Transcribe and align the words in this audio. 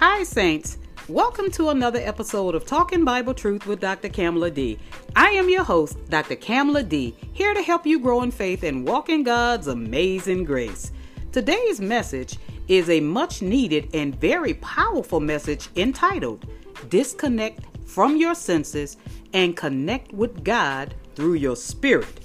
Hi, 0.00 0.22
Saints. 0.22 0.78
Welcome 1.08 1.50
to 1.50 1.70
another 1.70 1.98
episode 1.98 2.54
of 2.54 2.64
Talking 2.64 3.04
Bible 3.04 3.34
Truth 3.34 3.66
with 3.66 3.80
Dr. 3.80 4.08
Kamala 4.08 4.48
D. 4.48 4.78
I 5.16 5.30
am 5.30 5.50
your 5.50 5.64
host, 5.64 5.98
Dr. 6.08 6.36
Kamala 6.36 6.84
D, 6.84 7.16
here 7.32 7.52
to 7.52 7.60
help 7.60 7.84
you 7.84 7.98
grow 7.98 8.22
in 8.22 8.30
faith 8.30 8.62
and 8.62 8.86
walk 8.86 9.08
in 9.08 9.24
God's 9.24 9.66
amazing 9.66 10.44
grace. 10.44 10.92
Today's 11.32 11.80
message 11.80 12.38
is 12.68 12.88
a 12.88 13.00
much 13.00 13.42
needed 13.42 13.90
and 13.92 14.14
very 14.20 14.54
powerful 14.54 15.18
message 15.18 15.68
entitled 15.74 16.46
Disconnect 16.88 17.64
from 17.84 18.16
Your 18.16 18.36
Senses 18.36 18.98
and 19.32 19.56
Connect 19.56 20.12
with 20.12 20.44
God 20.44 20.94
through 21.16 21.34
Your 21.34 21.56
Spirit. 21.56 22.20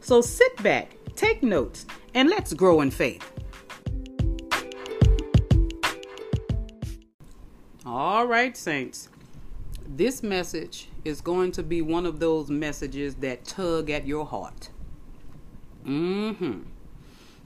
So 0.00 0.22
sit 0.22 0.60
back, 0.60 0.96
take 1.14 1.44
notes, 1.44 1.86
and 2.14 2.28
let's 2.28 2.52
grow 2.52 2.80
in 2.80 2.90
faith. 2.90 3.30
All 7.94 8.26
right, 8.26 8.56
Saints. 8.56 9.10
This 9.86 10.22
message 10.22 10.88
is 11.04 11.20
going 11.20 11.52
to 11.52 11.62
be 11.62 11.82
one 11.82 12.06
of 12.06 12.20
those 12.20 12.48
messages 12.48 13.16
that 13.16 13.44
tug 13.44 13.90
at 13.90 14.06
your 14.06 14.24
heart. 14.24 14.70
Mm-hmm. 15.84 16.62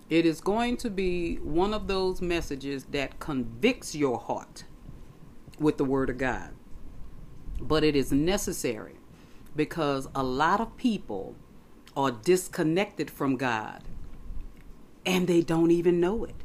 It 0.09 0.25
is 0.25 0.41
going 0.41 0.77
to 0.77 0.89
be 0.89 1.39
one 1.39 1.75
of 1.75 1.89
those 1.89 2.23
messages 2.23 2.85
that 2.93 3.19
convicts 3.19 3.97
your 3.97 4.21
heart 4.21 4.63
with 5.59 5.79
the 5.79 5.85
Word 5.85 6.11
of 6.11 6.19
God. 6.19 6.51
But 7.61 7.83
it 7.83 7.97
is 7.97 8.13
necessary 8.13 8.95
because 9.57 10.07
a 10.15 10.23
lot 10.23 10.61
of 10.61 10.77
people 10.77 11.35
are 11.97 12.13
disconnected 12.13 13.11
from 13.11 13.35
God 13.35 13.83
and 15.05 15.27
they 15.27 15.41
don't 15.41 15.73
even 15.73 15.99
know 15.99 16.23
it. 16.23 16.37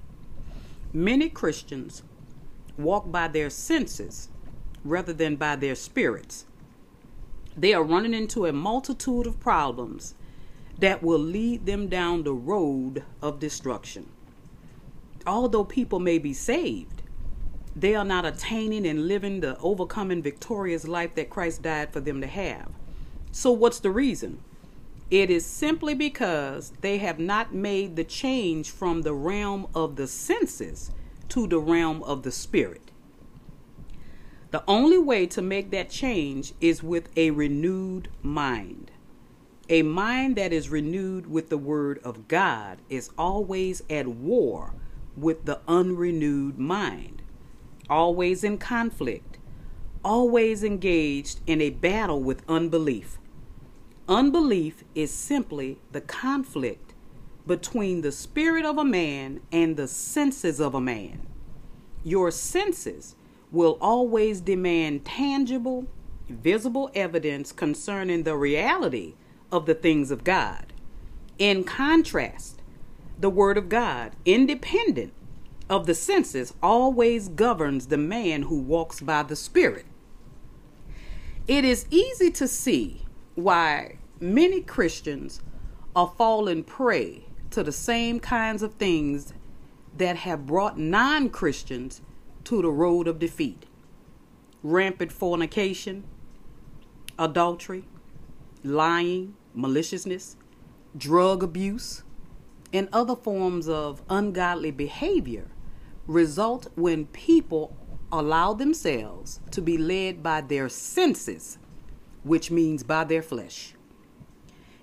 Many 0.92 1.30
Christians 1.30 2.02
walk 2.84 3.12
by 3.12 3.28
their 3.28 3.50
senses 3.50 4.30
rather 4.84 5.14
than 5.14 5.36
by 5.36 5.56
their 5.56 5.76
spirits. 5.76 6.46
They 7.56 7.74
are 7.74 7.84
running 7.84 8.14
into 8.14 8.46
a 8.46 8.54
multitude 8.54 9.28
of 9.28 9.40
problems 9.40 10.16
that 10.80 11.04
will 11.04 11.20
lead 11.20 11.66
them 11.66 11.88
down 11.88 12.24
the 12.24 12.34
road 12.34 13.04
of 13.22 13.40
destruction. 13.40 14.10
Although 15.28 15.66
people 15.66 16.00
may 16.00 16.18
be 16.18 16.34
saved, 16.34 17.04
they 17.76 17.96
are 17.96 18.06
not 18.06 18.26
attaining 18.26 18.86
and 18.88 19.08
living 19.08 19.40
the 19.40 19.58
overcoming 19.60 20.22
victorious 20.22 20.88
life 20.88 21.16
that 21.16 21.30
Christ 21.30 21.62
died 21.62 21.94
for 21.94 22.00
them 22.00 22.20
to 22.22 22.28
have. 22.28 22.70
So, 23.32 23.52
what's 23.52 23.80
the 23.80 23.92
reason? 23.92 24.40
It 25.10 25.30
is 25.30 25.46
simply 25.46 25.94
because 25.94 26.74
they 26.82 26.98
have 26.98 27.20
not 27.20 27.54
made 27.54 27.96
the 27.96 28.04
change 28.04 28.72
from 28.72 29.02
the 29.02 29.14
realm 29.14 29.68
of 29.76 29.98
the 29.98 30.08
senses 30.08 30.92
to 31.32 31.48
the 31.48 31.60
realm 31.60 32.04
of 32.04 32.24
the 32.24 32.32
spirit. 32.32 32.92
The 34.52 34.66
only 34.68 34.98
way 34.98 35.26
to 35.28 35.42
make 35.42 35.72
that 35.72 35.90
change 35.90 36.52
is 36.60 36.84
with 36.84 37.08
a 37.16 37.32
renewed 37.32 38.10
mind. 38.22 38.92
A 39.70 39.82
mind 39.82 40.36
that 40.36 40.52
is 40.52 40.68
renewed 40.68 41.32
with 41.32 41.48
the 41.48 41.58
Word 41.58 42.00
of 42.04 42.28
God 42.28 42.80
is 42.90 43.12
always 43.18 43.82
at 43.90 44.08
war 44.08 44.74
with 45.16 45.46
the 45.46 45.62
unrenewed 45.70 46.60
mind, 46.60 47.22
always 47.90 48.44
in 48.44 48.58
conflict, 48.58 49.38
always 50.04 50.66
engaged 50.66 51.40
in 51.48 51.62
a 51.62 51.70
battle 51.70 52.22
with 52.22 52.44
unbelief. 52.50 53.20
Unbelief 54.10 54.84
is 54.96 55.12
simply 55.12 55.80
the 55.94 56.02
conflict 56.02 56.91
between 57.46 58.02
the 58.02 58.12
spirit 58.12 58.66
of 58.66 58.78
a 58.78 58.84
man 58.84 59.42
and 59.52 59.76
the 59.76 59.88
senses 59.88 60.60
of 60.60 60.76
a 60.76 60.82
man. 60.82 61.26
Your 62.04 62.32
senses 62.32 63.16
will 63.52 63.78
always 63.82 64.42
demand 64.42 65.06
tangible, 65.06 65.88
visible 66.30 66.90
evidence 66.96 67.52
concerning 67.52 68.24
the 68.24 68.36
reality 68.36 69.16
of 69.52 69.66
the 69.66 69.74
things 69.74 70.12
of 70.12 70.24
God. 70.24 70.74
In 71.38 71.64
contrast, 71.64 72.62
the 73.20 73.30
Word 73.30 73.58
of 73.58 73.70
God, 73.70 74.14
independent 74.26 75.14
of 75.70 75.86
the 75.86 75.96
senses, 75.96 76.54
always 76.62 77.28
governs 77.28 77.88
the 77.88 77.98
man 77.98 78.44
who 78.44 78.60
walks 78.60 79.02
by 79.02 79.24
the 79.24 79.36
Spirit. 79.36 79.86
It 81.48 81.66
is 81.66 81.86
easy 81.90 82.32
to 82.32 82.48
see 82.48 83.06
why 83.36 83.98
many 84.20 84.62
Christians 84.62 85.42
are 85.96 86.14
falling 86.18 86.64
prey 86.64 87.26
to 87.52 87.64
the 87.64 87.72
same 87.72 88.20
kinds 88.20 88.64
of 88.64 88.74
things 88.76 89.34
that 89.98 90.18
have 90.18 90.46
brought 90.46 90.78
non 90.78 91.30
Christians 91.30 92.02
to 92.46 92.62
the 92.62 92.72
road 92.72 93.08
of 93.08 93.20
defeat 93.20 93.66
rampant 94.64 95.12
fornication, 95.12 96.04
adultery, 97.18 97.84
lying, 98.64 99.36
maliciousness, 99.54 100.38
drug 100.96 101.42
abuse, 101.42 102.04
and 102.72 102.88
other 102.94 103.16
forms 103.16 103.68
of 103.68 104.02
ungodly 104.10 104.72
behavior 104.72 105.48
result 106.08 106.68
when 106.76 107.06
people 107.08 107.76
allow 108.12 108.54
themselves 108.54 109.40
to 109.50 109.62
be 109.62 109.78
led 109.78 110.22
by 110.22 110.42
their 110.42 110.70
senses, 110.70 111.58
which 112.24 112.52
means 112.52 112.84
by 112.84 113.04
their 113.04 113.22
flesh. 113.22 113.74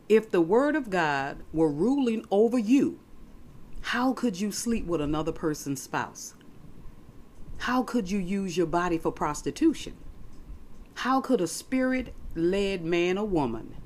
If 0.09 0.31
the 0.31 0.41
Word 0.41 0.75
of 0.75 0.89
God 0.89 1.43
were 1.53 1.71
ruling 1.71 2.25
over 2.31 2.59
you, 2.59 2.99
how 3.83 4.15
could 4.15 4.41
you 4.41 4.51
sleep 4.51 4.87
with 4.87 5.03
another 5.03 5.33
person's 5.33 5.83
spouse? 5.83 6.33
How 7.59 7.83
could 7.83 8.11
you 8.11 8.19
use 8.19 8.57
your 8.57 8.67
body 8.67 8.97
for 8.97 9.13
prostitution? 9.13 9.99
How 10.95 11.21
could 11.21 11.43
a 11.43 11.47
spirit 11.47 12.15
led 12.35 12.83
man 12.85 13.19
or 13.19 13.27
woman 13.27 13.77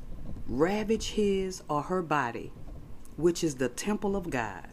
ravage 0.46 1.10
his 1.10 1.62
or 1.68 1.82
her 1.82 2.02
body, 2.02 2.52
which 3.16 3.42
is 3.42 3.56
the 3.56 3.68
temple 3.68 4.14
of 4.14 4.30
God, 4.30 4.68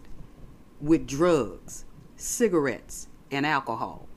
with 0.79 1.07
drugs, 1.07 1.85
cigarettes, 2.15 3.07
and 3.31 3.43
alcohol? 3.43 4.07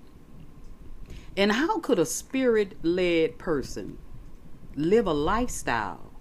And 1.35 1.53
how 1.53 1.79
could 1.79 1.99
a 1.99 2.05
spirit 2.05 2.77
led 2.83 3.39
person 3.39 3.97
live 4.77 5.07
a 5.07 5.15
lifestyle 5.15 6.12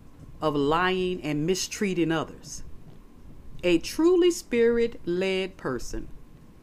of 0.41 0.55
lying 0.55 1.21
and 1.21 1.45
mistreating 1.45 2.11
others. 2.11 2.63
A 3.63 3.77
truly 3.77 4.31
spirit 4.31 4.99
led 5.05 5.55
person 5.55 6.07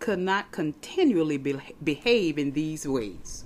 could 0.01 0.19
not 0.19 0.51
continually 0.51 1.37
be- 1.37 1.61
behave 1.83 2.39
in 2.39 2.53
these 2.53 2.87
ways. 2.87 3.45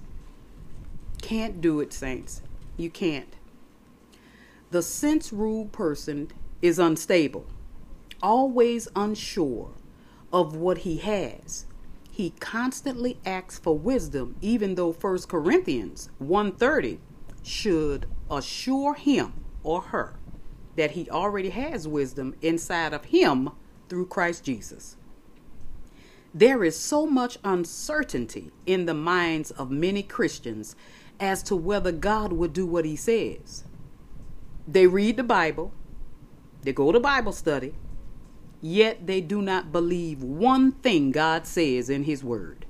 Can't 1.21 1.60
do 1.60 1.81
it, 1.81 1.92
saints. 1.92 2.42
You 2.76 2.88
can't. 2.88 3.37
The 4.71 4.82
sense 4.82 5.32
ruled 5.32 5.71
person 5.72 6.31
is 6.62 6.78
unstable, 6.78 7.47
always 8.22 8.88
unsure 8.97 9.72
of 10.32 10.56
what 10.56 10.78
he 10.78 10.97
has. 10.98 11.66
He 12.10 12.31
constantly 12.41 13.19
asks 13.26 13.59
for 13.59 13.76
wisdom, 13.76 14.37
even 14.41 14.76
though 14.76 14.92
1 14.92 15.19
Corinthians 15.28 16.09
130 16.19 17.00
should 17.42 18.06
assure 18.31 18.94
him 18.94 19.32
or 19.62 19.82
her 19.82 20.15
that 20.77 20.93
he 20.93 21.09
already 21.10 21.50
has 21.50 21.87
wisdom 21.87 22.34
inside 22.41 22.93
of 22.93 23.06
him 23.06 23.50
through 23.88 24.06
Christ 24.06 24.44
Jesus. 24.44 24.97
There 26.34 26.65
is 26.65 26.78
so 26.78 27.06
much 27.06 27.38
uncertainty 27.44 28.53
in 28.65 28.87
the 28.87 28.94
minds 28.94 29.50
of 29.50 29.71
many 29.71 30.03
Christians 30.03 30.75
as 31.21 31.43
to 31.44 31.55
whether 31.55 31.93
God 31.93 32.33
would 32.33 32.53
do 32.53 32.66
what 32.66 32.87
he 32.87 32.97
says. 32.97 33.65
They 34.66 34.87
read 34.87 35.16
the 35.16 35.22
Bible, 35.22 35.72
they 36.62 36.72
go 36.72 36.91
to 36.91 37.00
Bible 37.00 37.33
study, 37.33 37.75
yet 38.62 39.06
they 39.06 39.21
do 39.21 39.43
not 39.43 39.72
believe 39.72 40.22
one 40.22 40.72
thing 40.72 41.10
God 41.10 41.47
says 41.47 41.91
in 41.91 42.04
his 42.04 42.25
word. 42.25 42.65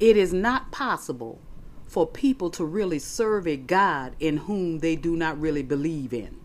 It 0.00 0.16
is 0.16 0.32
not 0.32 0.72
possible 0.72 1.40
for 1.86 2.06
people 2.06 2.50
to 2.50 2.64
really 2.64 2.98
serve 2.98 3.46
a 3.46 3.56
God 3.56 4.16
in 4.18 4.38
whom 4.38 4.80
they 4.80 4.96
do 4.96 5.14
not 5.14 5.40
really 5.40 5.62
believe 5.62 6.12
in. 6.12 6.40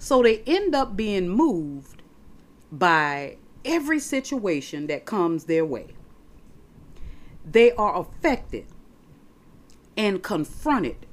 So 0.00 0.22
they 0.22 0.38
end 0.46 0.74
up 0.74 0.96
being 0.96 1.28
moved 1.28 2.02
by 2.72 3.36
every 3.66 4.00
situation 4.00 4.86
that 4.86 5.04
comes 5.04 5.44
their 5.44 5.64
way. 5.64 5.88
They 7.44 7.70
are 7.72 8.00
affected 8.00 8.66
and 9.98 10.22
confronted 10.22 11.04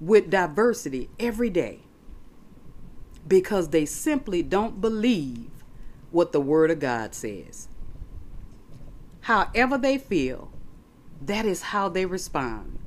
with 0.00 0.28
diversity 0.28 1.08
every 1.18 1.48
day 1.48 1.80
because 3.26 3.70
they 3.70 3.86
simply 3.86 4.42
don't 4.42 4.82
believe 4.82 5.50
what 6.10 6.32
the 6.32 6.40
Word 6.40 6.70
of 6.70 6.78
God 6.78 7.14
says. 7.14 7.68
However, 9.22 9.78
they 9.78 9.96
feel, 9.96 10.50
that 11.22 11.46
is 11.46 11.62
how 11.62 11.88
they 11.88 12.04
respond 12.04 12.78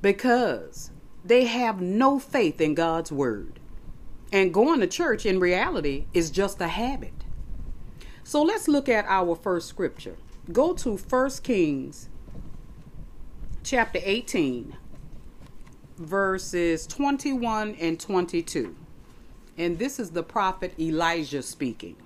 because 0.00 0.90
they 1.24 1.46
have 1.46 1.80
no 1.80 2.18
faith 2.18 2.60
in 2.60 2.74
God's 2.74 3.10
Word. 3.10 3.59
And 4.32 4.54
going 4.54 4.80
to 4.80 4.86
church 4.86 5.26
in 5.26 5.40
reality 5.40 6.06
is 6.12 6.30
just 6.30 6.60
a 6.60 6.68
habit. 6.68 7.12
So 8.22 8.42
let's 8.42 8.68
look 8.68 8.88
at 8.88 9.04
our 9.06 9.34
first 9.34 9.68
scripture. 9.68 10.16
Go 10.52 10.72
to 10.74 10.96
1 10.96 11.30
Kings 11.42 12.08
chapter 13.62 13.98
18, 14.02 14.76
verses 15.98 16.86
21 16.86 17.74
and 17.80 17.98
22. 17.98 18.76
And 19.58 19.78
this 19.78 19.98
is 19.98 20.10
the 20.10 20.22
prophet 20.22 20.74
Elijah 20.78 21.42
speaking. 21.42 21.96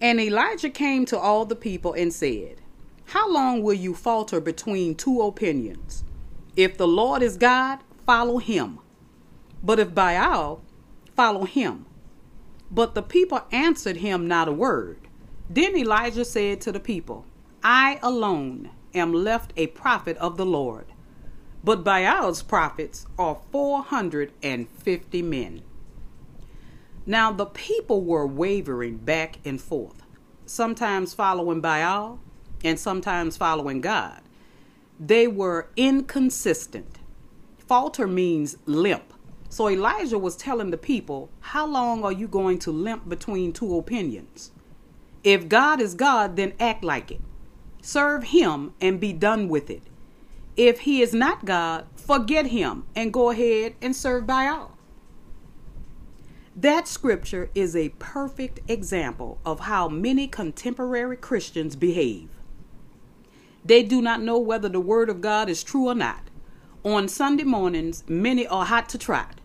And 0.00 0.20
Elijah 0.20 0.70
came 0.70 1.04
to 1.06 1.18
all 1.18 1.44
the 1.44 1.56
people 1.56 1.94
and 1.94 2.12
said, 2.12 2.60
How 3.06 3.30
long 3.30 3.62
will 3.62 3.74
you 3.74 3.94
falter 3.94 4.40
between 4.40 4.94
two 4.94 5.22
opinions? 5.22 6.04
If 6.56 6.76
the 6.76 6.88
Lord 6.88 7.22
is 7.22 7.36
God, 7.36 7.78
follow 8.04 8.38
him. 8.38 8.78
But 9.62 9.78
if 9.78 9.94
Baal, 9.94 10.60
follow 11.16 11.44
him. 11.44 11.86
But 12.70 12.94
the 12.94 13.02
people 13.02 13.42
answered 13.50 13.98
him 13.98 14.26
not 14.26 14.48
a 14.48 14.52
word. 14.52 14.98
Then 15.50 15.76
Elijah 15.76 16.24
said 16.24 16.60
to 16.62 16.72
the 16.72 16.80
people, 16.80 17.26
I 17.62 17.98
alone 18.02 18.70
am 18.94 19.12
left 19.12 19.52
a 19.56 19.68
prophet 19.68 20.16
of 20.16 20.36
the 20.36 20.46
Lord, 20.46 20.86
but 21.62 21.84
Baal's 21.84 22.42
prophets 22.42 23.06
are 23.18 23.40
450 23.50 25.22
men. 25.22 25.62
Now 27.04 27.32
the 27.32 27.46
people 27.46 28.02
were 28.04 28.26
wavering 28.26 28.98
back 28.98 29.38
and 29.44 29.60
forth, 29.60 30.02
sometimes 30.46 31.14
following 31.14 31.60
Baal 31.60 32.20
and 32.64 32.78
sometimes 32.78 33.36
following 33.36 33.80
God. 33.80 34.20
They 34.98 35.26
were 35.26 35.68
inconsistent. 35.76 36.98
Falter 37.58 38.06
means 38.06 38.56
limp. 38.66 39.11
So 39.52 39.68
Elijah 39.68 40.18
was 40.18 40.34
telling 40.34 40.70
the 40.70 40.78
people, 40.78 41.28
How 41.40 41.66
long 41.66 42.04
are 42.04 42.10
you 42.10 42.26
going 42.26 42.58
to 42.60 42.70
limp 42.72 43.06
between 43.06 43.52
two 43.52 43.76
opinions? 43.76 44.50
If 45.22 45.46
God 45.46 45.78
is 45.78 45.92
God, 45.92 46.36
then 46.36 46.54
act 46.58 46.82
like 46.82 47.10
it. 47.10 47.20
Serve 47.82 48.24
Him 48.24 48.72
and 48.80 48.98
be 48.98 49.12
done 49.12 49.50
with 49.50 49.68
it. 49.68 49.82
If 50.56 50.80
He 50.80 51.02
is 51.02 51.12
not 51.12 51.44
God, 51.44 51.84
forget 51.96 52.46
Him 52.46 52.86
and 52.96 53.12
go 53.12 53.28
ahead 53.28 53.74
and 53.82 53.94
serve 53.94 54.26
Baal. 54.26 54.74
That 56.56 56.88
scripture 56.88 57.50
is 57.54 57.76
a 57.76 57.90
perfect 57.98 58.60
example 58.70 59.38
of 59.44 59.60
how 59.60 59.86
many 59.86 60.28
contemporary 60.28 61.18
Christians 61.18 61.76
behave. 61.76 62.30
They 63.62 63.82
do 63.82 64.00
not 64.00 64.22
know 64.22 64.38
whether 64.38 64.70
the 64.70 64.80
Word 64.80 65.10
of 65.10 65.20
God 65.20 65.50
is 65.50 65.62
true 65.62 65.88
or 65.88 65.94
not. 65.94 66.30
On 66.84 67.06
Sunday 67.06 67.44
mornings, 67.44 68.02
many 68.08 68.46
are 68.46 68.64
hot 68.64 68.88
to 68.88 68.96
trot. 68.98 69.40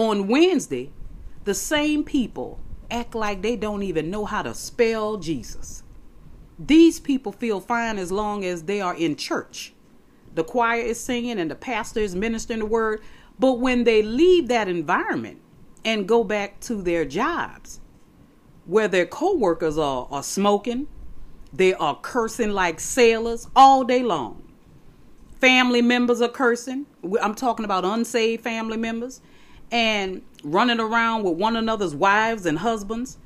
On 0.00 0.28
Wednesday, 0.28 0.90
the 1.44 1.54
same 1.54 2.04
people 2.04 2.58
act 2.90 3.14
like 3.14 3.42
they 3.42 3.56
don't 3.56 3.82
even 3.82 4.10
know 4.10 4.24
how 4.24 4.42
to 4.42 4.54
spell 4.54 5.18
Jesus. 5.18 5.82
These 6.58 7.00
people 7.00 7.32
feel 7.32 7.60
fine 7.60 7.98
as 7.98 8.10
long 8.10 8.44
as 8.44 8.62
they 8.62 8.80
are 8.80 8.94
in 8.94 9.16
church. 9.16 9.74
The 10.34 10.44
choir 10.44 10.80
is 10.80 10.98
singing 10.98 11.38
and 11.38 11.50
the 11.50 11.54
pastor 11.54 12.00
is 12.00 12.14
ministering 12.14 12.60
the 12.60 12.66
word. 12.66 13.02
But 13.38 13.54
when 13.54 13.84
they 13.84 14.02
leave 14.02 14.48
that 14.48 14.68
environment, 14.68 15.40
and 15.84 16.06
go 16.06 16.24
back 16.24 16.60
to 16.60 16.82
their 16.82 17.04
jobs 17.04 17.80
where 18.66 18.88
their 18.88 19.06
co-workers 19.06 19.78
are, 19.78 20.06
are 20.10 20.22
smoking 20.22 20.86
they 21.52 21.74
are 21.74 21.96
cursing 21.96 22.50
like 22.50 22.78
sailors 22.78 23.48
all 23.56 23.84
day 23.84 24.02
long 24.02 24.42
family 25.40 25.82
members 25.82 26.20
are 26.20 26.28
cursing 26.28 26.86
i'm 27.22 27.34
talking 27.34 27.64
about 27.64 27.84
unsaved 27.84 28.42
family 28.42 28.76
members 28.76 29.20
and 29.70 30.22
running 30.42 30.80
around 30.80 31.22
with 31.22 31.34
one 31.34 31.56
another's 31.56 31.94
wives 31.94 32.46
and 32.46 32.58
husbands 32.58 33.18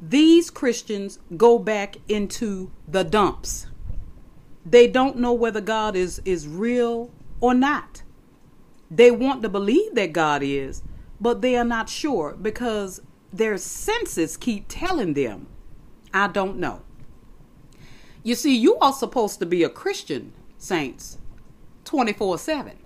these 0.00 0.50
christians 0.50 1.18
go 1.36 1.58
back 1.58 1.96
into 2.08 2.70
the 2.86 3.02
dumps 3.02 3.66
they 4.64 4.86
don't 4.86 5.16
know 5.16 5.32
whether 5.32 5.60
god 5.60 5.96
is 5.96 6.20
is 6.24 6.46
real 6.46 7.10
or 7.40 7.54
not 7.54 8.02
they 8.90 9.10
want 9.10 9.42
to 9.42 9.48
believe 9.48 9.94
that 9.94 10.12
god 10.12 10.42
is 10.42 10.82
but 11.20 11.40
they 11.40 11.56
are 11.56 11.64
not 11.64 11.88
sure 11.88 12.36
because 12.40 13.00
their 13.32 13.58
senses 13.58 14.36
keep 14.36 14.64
telling 14.68 15.14
them, 15.14 15.46
I 16.12 16.28
don't 16.28 16.58
know. 16.58 16.82
You 18.22 18.34
see, 18.34 18.56
you 18.56 18.76
are 18.78 18.92
supposed 18.92 19.38
to 19.40 19.46
be 19.46 19.62
a 19.62 19.68
Christian, 19.68 20.32
saints, 20.58 21.18
24 21.84 22.38
7. 22.38 22.77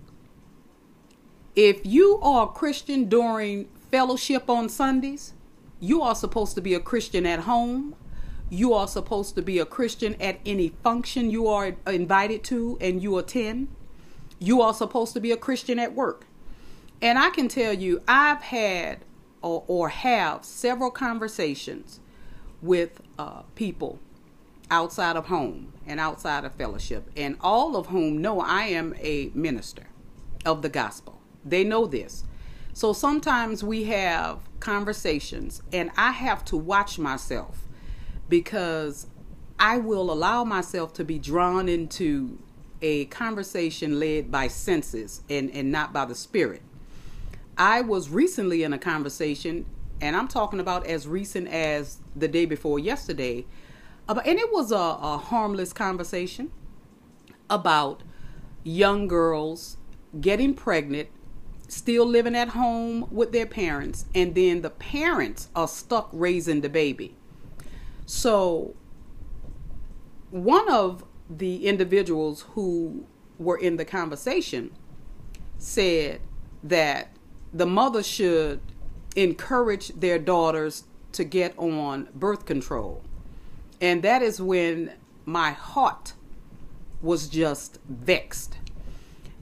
If 1.54 1.84
you 1.84 2.18
are 2.22 2.46
a 2.46 2.50
Christian 2.50 3.10
during 3.10 3.68
fellowship 3.90 4.48
on 4.48 4.70
Sundays, 4.70 5.34
you 5.80 6.00
are 6.00 6.14
supposed 6.14 6.54
to 6.54 6.62
be 6.62 6.72
a 6.72 6.80
Christian 6.80 7.26
at 7.26 7.40
home. 7.40 7.94
You 8.48 8.72
are 8.72 8.88
supposed 8.88 9.34
to 9.34 9.42
be 9.42 9.58
a 9.58 9.66
Christian 9.66 10.14
at 10.20 10.40
any 10.46 10.70
function 10.82 11.30
you 11.30 11.48
are 11.48 11.76
invited 11.86 12.42
to 12.44 12.78
and 12.80 13.02
you 13.02 13.18
attend. 13.18 13.68
You 14.38 14.62
are 14.62 14.72
supposed 14.72 15.12
to 15.12 15.20
be 15.20 15.30
a 15.30 15.36
Christian 15.36 15.78
at 15.78 15.94
work. 15.94 16.26
And 17.02 17.18
I 17.18 17.28
can 17.28 17.48
tell 17.48 17.74
you, 17.74 18.00
I've 18.08 18.42
had 18.42 19.00
or, 19.42 19.64
or 19.66 19.90
have 19.90 20.46
several 20.46 20.90
conversations 20.90 22.00
with 22.62 23.02
uh, 23.18 23.42
people 23.56 23.98
outside 24.70 25.16
of 25.16 25.26
home 25.26 25.74
and 25.86 26.00
outside 26.00 26.46
of 26.46 26.54
fellowship, 26.54 27.10
and 27.14 27.36
all 27.42 27.76
of 27.76 27.88
whom 27.88 28.22
know 28.22 28.40
I 28.40 28.62
am 28.64 28.94
a 28.98 29.30
minister 29.34 29.88
of 30.46 30.62
the 30.62 30.70
gospel. 30.70 31.21
They 31.44 31.64
know 31.64 31.86
this. 31.86 32.24
So 32.72 32.92
sometimes 32.92 33.62
we 33.62 33.84
have 33.84 34.40
conversations, 34.60 35.62
and 35.72 35.90
I 35.96 36.12
have 36.12 36.44
to 36.46 36.56
watch 36.56 36.98
myself 36.98 37.66
because 38.28 39.06
I 39.58 39.78
will 39.78 40.10
allow 40.10 40.44
myself 40.44 40.92
to 40.94 41.04
be 41.04 41.18
drawn 41.18 41.68
into 41.68 42.38
a 42.80 43.04
conversation 43.06 44.00
led 44.00 44.30
by 44.30 44.48
senses 44.48 45.22
and, 45.30 45.50
and 45.50 45.70
not 45.70 45.92
by 45.92 46.04
the 46.04 46.14
spirit. 46.14 46.62
I 47.56 47.82
was 47.82 48.08
recently 48.08 48.62
in 48.62 48.72
a 48.72 48.78
conversation, 48.78 49.66
and 50.00 50.16
I'm 50.16 50.26
talking 50.26 50.58
about 50.58 50.86
as 50.86 51.06
recent 51.06 51.48
as 51.48 51.98
the 52.16 52.26
day 52.26 52.46
before 52.46 52.78
yesterday, 52.78 53.44
about, 54.08 54.26
and 54.26 54.38
it 54.38 54.50
was 54.52 54.72
a, 54.72 54.76
a 54.76 55.18
harmless 55.18 55.72
conversation 55.72 56.50
about 57.48 58.02
young 58.64 59.06
girls 59.06 59.76
getting 60.20 60.54
pregnant, 60.54 61.08
still 61.72 62.04
living 62.06 62.36
at 62.36 62.48
home 62.48 63.06
with 63.10 63.32
their 63.32 63.46
parents, 63.46 64.04
and 64.14 64.34
then 64.34 64.60
the 64.60 64.70
parents 64.70 65.48
are 65.56 65.68
stuck 65.68 66.08
raising 66.12 66.60
the 66.60 66.68
baby. 66.68 67.16
So, 68.04 68.74
one 70.30 70.70
of 70.70 71.04
the 71.30 71.66
individuals 71.66 72.42
who 72.52 73.06
were 73.38 73.56
in 73.56 73.76
the 73.76 73.84
conversation 73.84 74.70
said 75.58 76.20
that 76.62 77.16
the 77.52 77.66
mother 77.66 78.02
should 78.02 78.60
encourage 79.16 79.88
their 79.88 80.18
daughters 80.18 80.84
to 81.12 81.24
get 81.24 81.56
on 81.58 82.08
birth 82.14 82.44
control. 82.44 83.02
And 83.80 84.02
that 84.02 84.22
is 84.22 84.40
when 84.40 84.92
my 85.24 85.52
heart 85.52 86.14
was 87.00 87.28
just 87.28 87.78
vexed. 87.88 88.58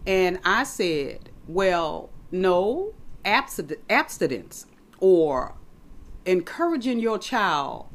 And 0.07 0.41
I 0.45 0.65
said, 0.65 1.31
well, 1.47 2.11
no, 2.31 2.95
abstinence 3.25 4.67
or 4.99 5.55
encouraging 6.25 6.99
your 6.99 7.19
child 7.19 7.87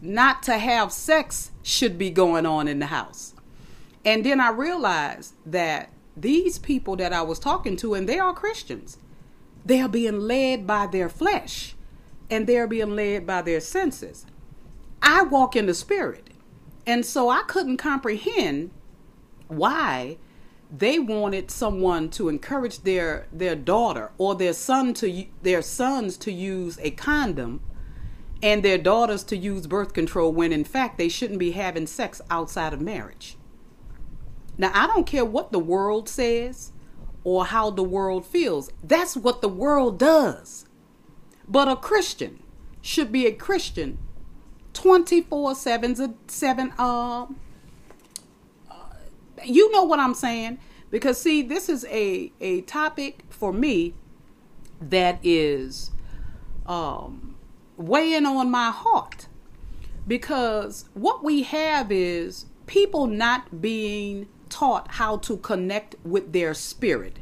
not 0.00 0.42
to 0.44 0.58
have 0.58 0.92
sex 0.92 1.50
should 1.62 1.98
be 1.98 2.10
going 2.10 2.46
on 2.46 2.68
in 2.68 2.78
the 2.78 2.86
house. 2.86 3.34
And 4.04 4.24
then 4.24 4.40
I 4.40 4.50
realized 4.50 5.34
that 5.44 5.90
these 6.16 6.58
people 6.58 6.96
that 6.96 7.12
I 7.12 7.22
was 7.22 7.38
talking 7.38 7.76
to, 7.76 7.94
and 7.94 8.08
they 8.08 8.18
are 8.18 8.32
Christians, 8.32 8.98
they 9.64 9.80
are 9.80 9.88
being 9.88 10.20
led 10.20 10.66
by 10.66 10.86
their 10.86 11.08
flesh 11.08 11.74
and 12.30 12.46
they're 12.46 12.66
being 12.66 12.94
led 12.94 13.26
by 13.26 13.42
their 13.42 13.60
senses. 13.60 14.26
I 15.02 15.22
walk 15.22 15.56
in 15.56 15.66
the 15.66 15.74
spirit. 15.74 16.30
And 16.86 17.04
so 17.04 17.28
I 17.28 17.42
couldn't 17.46 17.76
comprehend 17.76 18.70
why 19.48 20.18
they 20.70 20.98
wanted 20.98 21.50
someone 21.50 22.10
to 22.10 22.28
encourage 22.28 22.80
their 22.80 23.26
their 23.32 23.56
daughter 23.56 24.12
or 24.18 24.34
their 24.34 24.52
son 24.52 24.92
to 24.94 25.26
their 25.42 25.62
sons 25.62 26.16
to 26.18 26.32
use 26.32 26.78
a 26.82 26.90
condom 26.90 27.60
and 28.42 28.62
their 28.62 28.78
daughters 28.78 29.24
to 29.24 29.36
use 29.36 29.66
birth 29.66 29.94
control 29.94 30.32
when 30.32 30.52
in 30.52 30.64
fact 30.64 30.98
they 30.98 31.08
shouldn't 31.08 31.38
be 31.38 31.52
having 31.52 31.86
sex 31.86 32.20
outside 32.30 32.72
of 32.72 32.80
marriage. 32.80 33.36
Now 34.58 34.70
I 34.74 34.86
don't 34.86 35.06
care 35.06 35.24
what 35.24 35.52
the 35.52 35.58
world 35.58 36.08
says 36.08 36.72
or 37.24 37.46
how 37.46 37.70
the 37.70 37.82
world 37.82 38.26
feels. 38.26 38.70
That's 38.82 39.16
what 39.16 39.40
the 39.40 39.48
world 39.48 39.98
does. 39.98 40.66
But 41.48 41.68
a 41.68 41.76
Christian 41.76 42.42
should 42.82 43.10
be 43.10 43.26
a 43.26 43.32
Christian 43.32 43.98
24 44.74 45.54
7 45.54 46.16
7 46.28 46.72
um 46.78 47.40
you 49.44 49.70
know 49.72 49.84
what 49.84 50.00
I'm 50.00 50.14
saying 50.14 50.58
because 50.90 51.20
see 51.20 51.42
this 51.42 51.68
is 51.68 51.84
a 51.86 52.32
a 52.40 52.62
topic 52.62 53.24
for 53.28 53.52
me 53.52 53.94
that 54.80 55.18
is 55.22 55.90
um 56.66 57.36
weighing 57.76 58.26
on 58.26 58.50
my 58.50 58.70
heart 58.70 59.26
because 60.06 60.86
what 60.94 61.22
we 61.22 61.42
have 61.42 61.92
is 61.92 62.46
people 62.66 63.06
not 63.06 63.60
being 63.60 64.26
taught 64.48 64.92
how 64.92 65.18
to 65.18 65.36
connect 65.38 65.94
with 66.04 66.32
their 66.32 66.54
spirit. 66.54 67.18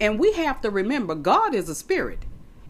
And 0.00 0.18
we 0.18 0.32
have 0.32 0.60
to 0.60 0.70
remember 0.70 1.14
God 1.14 1.54
is 1.54 1.68
a 1.68 1.74
spirit, 1.74 2.24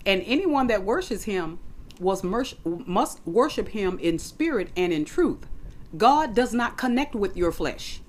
and 0.07 0.23
anyone 0.25 0.69
that 0.69 0.85
worships 0.85 1.25
him 1.25 1.59
was 2.01 2.23
must 2.23 3.27
worship 3.27 3.69
him 3.69 3.99
in 3.99 4.19
spirit 4.19 4.71
and 4.77 4.93
in 4.93 5.05
truth. 5.05 5.47
God 5.97 6.35
does 6.35 6.55
not 6.55 6.79
connect 6.79 7.15
with 7.15 7.37
your 7.37 7.53
flesh. 7.53 8.01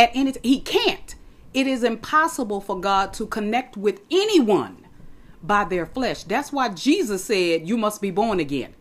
At 0.00 0.12
any 0.14 0.32
he 0.42 0.60
can't. 0.62 1.14
It 1.52 1.66
is 1.66 1.84
impossible 1.84 2.62
for 2.62 2.80
God 2.80 3.12
to 3.14 3.26
connect 3.26 3.76
with 3.76 4.00
anyone 4.10 4.86
by 5.42 5.64
their 5.64 5.84
flesh. 5.84 6.24
That's 6.24 6.50
why 6.50 6.70
Jesus 6.70 7.22
said 7.26 7.68
you 7.68 7.76
must 7.76 8.00
be 8.00 8.10
born 8.10 8.40
again. 8.40 8.74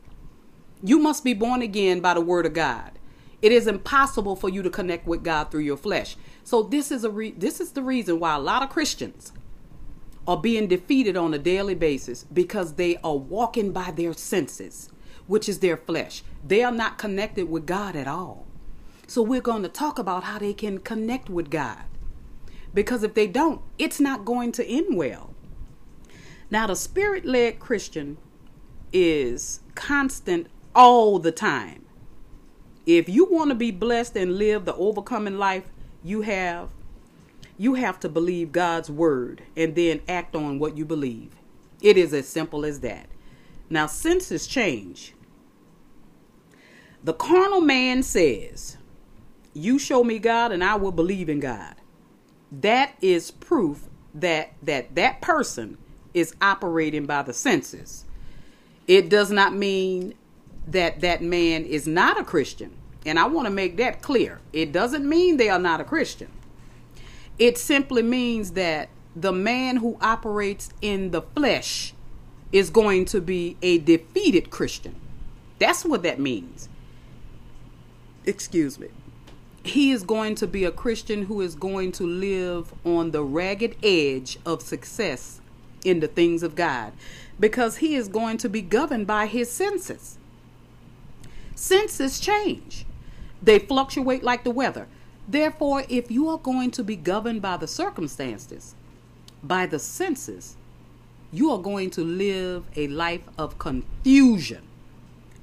You 0.82 0.98
must 0.98 1.26
be 1.26 1.34
born 1.34 1.62
again 1.62 2.00
by 2.00 2.14
the 2.14 2.22
word 2.22 2.46
of 2.46 2.54
God. 2.54 2.94
It 3.42 3.52
is 3.52 3.68
impossible 3.68 4.38
for 4.38 4.48
you 4.48 4.64
to 4.64 4.70
connect 4.70 5.08
with 5.08 5.22
God 5.22 5.52
through 5.52 5.64
your 5.64 5.76
flesh. 5.76 6.16
So 6.46 6.64
this 6.64 6.90
is 6.90 7.04
a 7.04 7.10
re- 7.10 7.36
this 7.38 7.60
is 7.60 7.74
the 7.74 7.84
reason 7.84 8.22
why 8.22 8.36
a 8.36 8.40
lot 8.40 8.64
of 8.64 8.70
Christians 8.70 9.34
are 10.26 10.38
being 10.38 10.68
defeated 10.68 11.18
on 11.18 11.34
a 11.34 11.38
daily 11.38 11.76
basis 11.76 12.24
because 12.24 12.76
they 12.76 12.96
are 13.04 13.18
walking 13.18 13.74
by 13.74 13.92
their 13.92 14.14
senses, 14.14 14.90
which 15.28 15.50
is 15.50 15.60
their 15.60 15.76
flesh. 15.76 16.24
They 16.48 16.64
are 16.64 16.72
not 16.72 16.98
connected 16.98 17.50
with 17.50 17.66
God 17.66 17.98
at 17.98 18.08
all. 18.08 18.49
So 19.10 19.24
we're 19.24 19.42
going 19.42 19.64
to 19.64 19.70
talk 19.70 19.98
about 19.98 20.26
how 20.26 20.38
they 20.38 20.54
can 20.54 20.78
connect 20.78 21.32
with 21.32 21.50
God. 21.50 21.80
Because 22.76 23.02
if 23.02 23.16
they 23.16 23.26
don't, 23.26 23.60
it's 23.80 24.00
not 24.00 24.24
going 24.24 24.52
to 24.52 24.64
end 24.64 24.96
well. 24.96 25.34
Now, 26.52 26.68
the 26.68 26.76
spirit 26.76 27.26
led 27.26 27.60
Christian 27.60 28.18
is 28.94 29.62
constant 29.74 30.46
all 30.76 31.18
the 31.18 31.32
time. 31.32 31.86
If 32.86 33.10
you 33.10 33.26
want 33.26 33.50
to 33.50 33.56
be 33.56 33.72
blessed 33.72 34.16
and 34.16 34.38
live 34.38 34.66
the 34.66 34.76
overcoming 34.76 35.40
life 35.40 35.72
you 36.04 36.22
have, 36.22 36.70
you 37.58 37.74
have 37.74 38.00
to 38.02 38.10
believe 38.10 38.52
God's 38.52 38.92
word 38.92 39.42
and 39.58 39.74
then 39.74 40.02
act 40.08 40.36
on 40.36 40.60
what 40.60 40.78
you 40.78 40.86
believe. 40.86 41.32
It 41.82 41.98
is 41.98 42.14
as 42.14 42.28
simple 42.28 42.64
as 42.64 42.82
that. 42.82 43.08
Now, 43.72 43.88
senses 43.88 44.46
change. 44.46 45.16
The 47.04 47.14
carnal 47.14 47.62
man 47.62 48.04
says, 48.04 48.78
You 49.60 49.78
show 49.78 50.06
me 50.06 50.20
God 50.20 50.54
and 50.54 50.64
I 50.64 50.76
will 50.76 50.94
believe 50.94 51.28
in 51.28 51.42
God. 51.42 51.76
That 52.50 52.94
is 53.02 53.30
proof 53.30 53.90
that 54.16 54.54
that, 54.64 54.96
that 54.96 55.20
person 55.22 55.78
is 56.14 56.34
operating 56.42 57.06
by 57.06 57.24
the 57.24 57.34
senses. 57.34 58.06
It 58.88 59.10
does 59.10 59.32
not 59.32 59.54
mean 59.54 60.16
that 60.66 61.02
that 61.02 61.22
man 61.22 61.66
is 61.66 61.86
not 61.86 62.18
a 62.18 62.24
Christian. 62.24 62.74
And 63.06 63.20
I 63.20 63.28
want 63.28 63.48
to 63.48 63.54
make 63.54 63.76
that 63.78 64.02
clear. 64.02 64.40
It 64.54 64.72
doesn't 64.72 65.08
mean 65.08 65.36
they 65.36 65.50
are 65.50 65.60
not 65.60 65.82
a 65.82 65.84
Christian. 65.84 66.32
It 67.38 67.58
simply 67.58 68.02
means 68.02 68.52
that 68.52 68.90
the 69.16 69.34
man 69.34 69.78
who 69.78 69.98
operates 70.00 70.70
in 70.82 71.12
the 71.12 71.22
flesh 71.22 71.94
is 72.54 72.70
going 72.70 73.06
to 73.06 73.20
be 73.20 73.58
a 73.62 73.78
defeated 73.80 74.52
Christian. 74.52 74.96
That's 75.60 75.84
what 75.84 76.04
that 76.04 76.20
means. 76.20 76.70
Excuse 78.26 78.80
me. 78.80 78.88
He 79.70 79.92
is 79.92 80.02
going 80.02 80.34
to 80.36 80.48
be 80.48 80.66
a 80.66 80.72
Christian 80.72 81.26
who 81.26 81.42
is 81.42 81.54
going 81.54 81.92
to 81.94 82.04
live 82.04 82.74
on 82.84 83.12
the 83.12 83.24
ragged 83.24 83.76
edge 83.84 84.40
of 84.44 84.64
success 84.64 85.42
in 85.86 86.00
the 86.00 86.08
things 86.08 86.42
of 86.42 86.56
God 86.56 86.92
because 87.40 87.78
he 87.78 87.94
is 87.96 88.08
going 88.08 88.38
to 88.40 88.50
be 88.50 88.64
governed 88.64 89.06
by 89.06 89.28
his 89.28 89.52
senses. 89.52 90.18
Senses 91.54 92.20
change, 92.20 92.84
they 93.44 93.60
fluctuate 93.60 94.24
like 94.24 94.44
the 94.44 94.50
weather. 94.50 94.88
Therefore, 95.28 95.84
if 95.88 96.10
you 96.10 96.30
are 96.30 96.40
going 96.40 96.72
to 96.72 96.84
be 96.84 96.96
governed 96.96 97.44
by 97.44 97.58
the 97.58 97.68
circumstances, 97.68 98.74
by 99.44 99.68
the 99.68 99.78
senses, 99.78 100.56
you 101.32 101.52
are 101.52 101.60
going 101.60 101.92
to 101.92 102.04
live 102.04 102.66
a 102.76 102.88
life 102.88 103.30
of 103.38 103.60
confusion. 103.60 104.64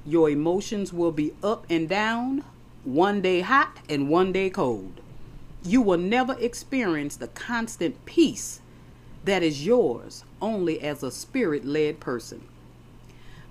Your 0.05 0.29
emotions 0.29 0.91
will 0.91 1.13
be 1.13 1.31
up 1.41 1.65
and 1.69 1.87
down, 1.87 2.43
one 2.87 3.19
day 3.19 3.41
hot 3.41 3.79
and 3.89 4.07
one 4.07 4.31
day 4.31 4.49
cold. 4.49 5.01
You 5.61 5.81
will 5.81 5.97
never 5.97 6.37
experience 6.39 7.17
the 7.17 7.27
constant 7.27 8.05
peace 8.05 8.61
that 9.25 9.43
is 9.43 9.65
yours 9.65 10.23
only 10.41 10.79
as 10.79 11.03
a 11.03 11.11
spirit 11.11 11.65
led 11.65 11.99
person. 11.99 12.47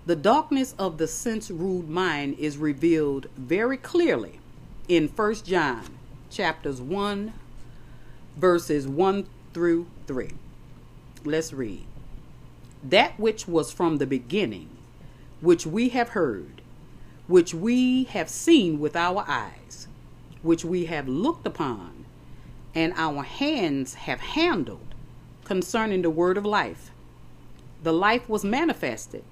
The 0.07 0.17
darkness 0.17 0.75
of 0.79 0.97
the 0.97 1.07
sense 1.07 1.51
ruled 1.51 1.91
mind 1.91 2.39
is 2.39 2.57
revealed 2.57 3.27
very 3.37 3.77
clearly 3.77 4.41
in 4.89 5.09
1 5.09 5.35
John 5.45 5.85
chapters 6.31 6.81
1 6.81 7.35
verses 8.39 8.89
1 8.89 9.27
through 9.53 9.87
3. 10.07 10.31
Let's 11.27 11.53
read. 11.53 11.85
That 12.83 13.21
which 13.21 13.47
was 13.47 13.71
from 13.71 13.99
the 13.99 14.07
beginning, 14.07 14.71
which 15.43 15.67
we 15.67 15.91
have 15.91 16.11
heard, 16.11 16.56
which 17.27 17.53
we 17.53 18.05
have 18.05 18.29
seen 18.29 18.79
with 18.79 18.95
our 18.95 19.25
eyes, 19.27 19.89
which 20.43 20.65
we 20.65 20.87
have 20.87 21.09
looked 21.09 21.47
upon, 21.47 22.05
and 22.75 22.93
our 22.97 23.23
hands 23.23 23.95
have 23.95 24.21
handled 24.21 24.95
concerning 25.45 26.03
the 26.03 26.11
word 26.11 26.37
of 26.37 26.45
life. 26.45 26.91
The 27.83 27.93
life 27.93 28.29
was 28.29 28.45
manifested, 28.45 29.25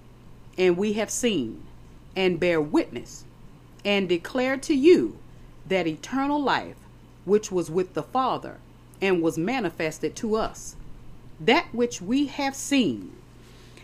and 0.58 0.76
we 0.76 0.94
have 0.94 1.10
seen, 1.10 1.62
and 2.16 2.40
bear 2.40 2.60
witness, 2.60 3.24
and 3.84 4.08
declare 4.08 4.56
to 4.58 4.74
you 4.74 5.18
that 5.66 5.86
eternal 5.86 6.42
life 6.42 6.76
which 7.24 7.50
was 7.50 7.70
with 7.70 7.94
the 7.94 8.02
Father 8.02 8.58
and 9.00 9.22
was 9.22 9.38
manifested 9.38 10.14
to 10.16 10.36
us. 10.36 10.76
That 11.40 11.66
which 11.72 12.00
we 12.00 12.26
have 12.26 12.54
seen 12.54 13.12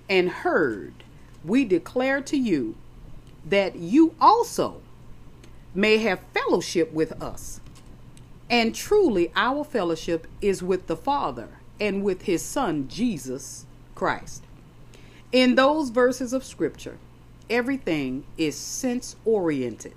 and 0.09 0.29
heard, 0.29 0.93
we 1.45 1.65
declare 1.65 2.21
to 2.23 2.37
you, 2.37 2.77
that 3.51 3.77
you 3.77 4.15
also 4.21 4.81
may 5.75 5.99
have 5.99 6.21
fellowship 6.33 6.93
with 6.93 7.21
us. 7.23 7.61
And 8.49 8.75
truly, 8.75 9.31
our 9.37 9.63
fellowship 9.65 10.27
is 10.41 10.63
with 10.63 10.87
the 10.87 10.97
Father 10.97 11.49
and 11.79 12.03
with 12.03 12.23
his 12.23 12.43
Son, 12.43 12.89
Jesus 12.89 13.67
Christ. 13.95 14.43
In 15.33 15.55
those 15.55 15.91
verses 15.91 16.33
of 16.33 16.45
Scripture, 16.45 16.99
everything 17.49 18.25
is 18.37 18.57
sense 18.57 19.15
oriented. 19.25 19.95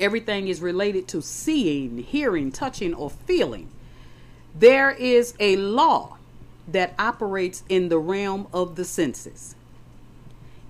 Everything 0.00 0.48
is 0.48 0.60
related 0.60 1.06
to 1.08 1.20
seeing, 1.20 1.98
hearing, 1.98 2.50
touching, 2.50 2.94
or 2.94 3.10
feeling. 3.10 3.68
There 4.54 4.90
is 4.90 5.34
a 5.38 5.56
law 5.56 6.16
that 6.68 6.94
operates 6.98 7.62
in 7.68 7.88
the 7.88 7.98
realm 7.98 8.46
of 8.52 8.76
the 8.76 8.84
senses. 8.84 9.54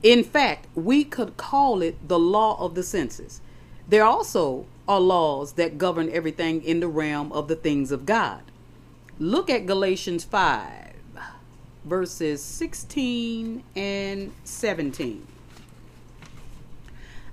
In 0.03 0.25
fact, 0.25 0.67
we 0.75 1.05
could 1.05 1.37
call 1.37 1.81
it 1.81 2.09
the 2.09 2.19
law 2.19 2.59
of 2.59 2.75
the 2.75 2.83
senses. 2.83 3.41
There 3.89 4.05
also 4.05 4.67
are 4.89 5.01
laws 5.01 5.53
that 5.53 5.79
govern 5.79 6.09
everything 6.11 6.63
in 6.63 6.81
the 6.81 6.89
realm 6.89 7.33
of 7.33 7.47
the 7.47 7.55
things 7.55 7.93
of 7.93 8.05
God. 8.05 8.43
Look 9.19 9.49
at 9.49 9.67
Galatians 9.67 10.25
5, 10.25 10.95
verses 11.85 12.43
16 12.43 13.63
and 13.77 14.33
17. 14.43 15.27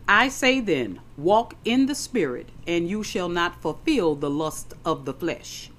I 0.07 0.27
say 0.29 0.59
then, 0.59 0.99
walk 1.17 1.55
in 1.65 1.87
the 1.87 1.95
Spirit, 1.95 2.49
and 2.67 2.87
you 2.87 3.03
shall 3.03 3.29
not 3.29 3.61
fulfill 3.61 4.15
the 4.15 4.29
lust 4.29 4.73
of 4.85 5.05
the 5.05 5.13
flesh. 5.13 5.71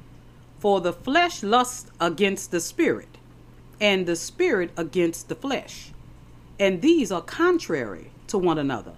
For 0.59 0.81
the 0.81 0.93
flesh 0.93 1.43
lusts 1.43 1.91
against 2.01 2.51
the 2.51 2.61
Spirit, 2.61 3.19
and 3.81 4.07
the 4.07 4.17
Spirit 4.17 4.71
against 4.77 5.29
the 5.29 5.35
flesh. 5.35 5.93
And 6.61 6.81
these 6.81 7.11
are 7.11 7.23
contrary 7.23 8.13
to 8.29 8.39
one 8.39 8.59
another, 8.59 8.93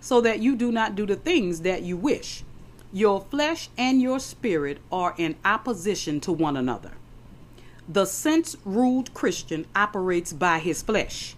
so 0.00 0.20
that 0.20 0.40
you 0.40 0.56
do 0.56 0.72
not 0.72 0.96
do 0.96 1.06
the 1.06 1.14
things 1.14 1.60
that 1.60 1.82
you 1.82 1.96
wish. 1.96 2.42
Your 2.92 3.20
flesh 3.20 3.68
and 3.78 4.02
your 4.02 4.18
spirit 4.18 4.78
are 4.90 5.14
in 5.16 5.36
opposition 5.44 6.18
to 6.22 6.32
one 6.32 6.56
another. 6.56 6.92
The 7.88 8.06
sense 8.06 8.56
ruled 8.64 9.14
Christian 9.14 9.66
operates 9.76 10.32
by 10.32 10.58
his 10.58 10.82
flesh 10.82 11.36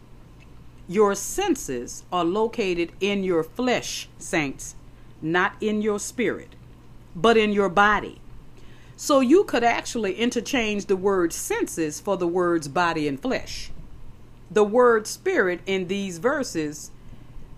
your 0.86 1.14
senses 1.14 2.04
are 2.12 2.24
located 2.24 2.92
in 3.00 3.24
your 3.24 3.42
flesh, 3.42 4.08
saints, 4.18 4.74
not 5.22 5.54
in 5.60 5.80
your 5.80 5.98
spirit, 5.98 6.54
but 7.16 7.38
in 7.38 7.52
your 7.52 7.70
body. 7.70 8.20
So 8.96 9.20
you 9.20 9.44
could 9.44 9.64
actually 9.64 10.14
interchange 10.16 10.86
the 10.86 10.96
word 10.96 11.32
senses 11.32 12.00
for 12.00 12.16
the 12.16 12.28
words 12.28 12.68
body 12.68 13.08
and 13.08 13.20
flesh. 13.20 13.70
The 14.50 14.64
word 14.64 15.06
spirit 15.06 15.60
in 15.66 15.88
these 15.88 16.18
verses, 16.18 16.90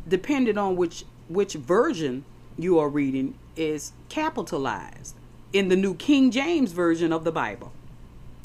depending 0.09 0.59
on 0.59 0.77
which 0.77 1.05
which 1.29 1.55
version 1.55 2.25
you 2.59 2.79
are 2.79 2.89
reading, 2.89 3.37
is 3.57 3.93
capitalized 4.09 5.17
in 5.53 5.69
the 5.69 5.77
New 5.77 5.95
King 5.95 6.31
James 6.31 6.73
Version 6.73 7.13
of 7.13 7.25
the 7.25 7.33
Bible. 7.33 7.73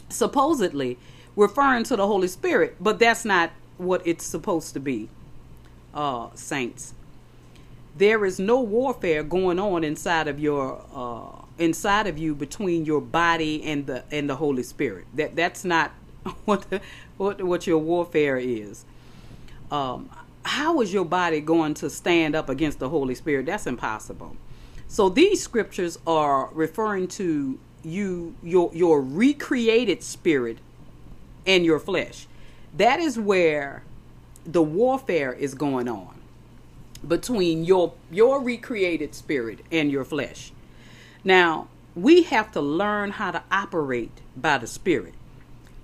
Supposedly 0.10 0.98
referring 1.36 1.84
to 1.86 1.96
the 1.96 2.08
Holy 2.08 2.28
Spirit, 2.28 2.78
but 2.82 3.00
that's 3.00 3.26
not 3.26 3.52
what 3.78 4.06
it's 4.06 4.26
supposed 4.26 4.74
to 4.74 4.80
be, 4.80 5.10
uh, 5.94 6.30
saints. 6.36 6.94
there 7.96 8.26
is 8.26 8.40
no 8.40 8.60
warfare 8.62 9.24
going 9.24 9.60
on 9.60 9.84
inside 9.84 10.28
of 10.28 10.40
your 10.40 10.84
uh, 10.94 11.46
inside 11.58 12.08
of 12.08 12.18
you 12.18 12.34
between 12.36 12.86
your 12.86 13.02
body 13.02 13.64
and 13.64 13.86
the 13.88 14.04
and 14.12 14.30
the 14.30 14.36
Holy 14.38 14.64
Spirit. 14.64 15.06
That 15.16 15.36
that's 15.36 15.66
not 15.66 15.92
what 16.46 16.70
the, 16.70 16.82
what 17.22 17.44
what 17.44 17.68
your 17.68 17.78
warfare 17.78 18.38
is. 18.38 18.84
Um, 19.70 20.10
how 20.44 20.82
is 20.82 20.92
your 20.92 21.06
body 21.06 21.40
going 21.40 21.76
to 21.76 21.90
stand 21.90 22.36
up 22.36 22.50
against 22.50 22.80
the 22.80 22.90
Holy 22.90 23.14
Spirit? 23.14 23.46
That's 23.46 23.68
impossible. 23.68 24.36
So 24.88 25.08
these 25.08 25.42
scriptures 25.42 26.00
are 26.08 26.50
referring 26.52 27.08
to 27.10 27.60
you 27.84 28.36
your 28.42 28.72
your 28.74 29.02
recreated 29.02 30.04
spirit 30.04 30.58
and 31.46 31.64
your 31.64 31.80
flesh. 31.80 32.28
That 32.76 33.00
is 33.00 33.20
where 33.20 33.84
the 34.44 34.64
warfare 34.64 35.32
is 35.32 35.54
going 35.54 35.88
on 35.88 36.16
between 37.08 37.64
your 37.64 37.94
your 38.10 38.42
recreated 38.42 39.14
spirit 39.14 39.60
and 39.72 39.92
your 39.92 40.06
flesh. 40.06 40.52
Now, 41.24 41.68
we 41.94 42.24
have 42.24 42.52
to 42.54 42.62
learn 42.62 43.12
how 43.12 43.30
to 43.30 43.44
operate 43.52 44.22
by 44.36 44.58
the 44.58 44.66
spirit. 44.66 45.14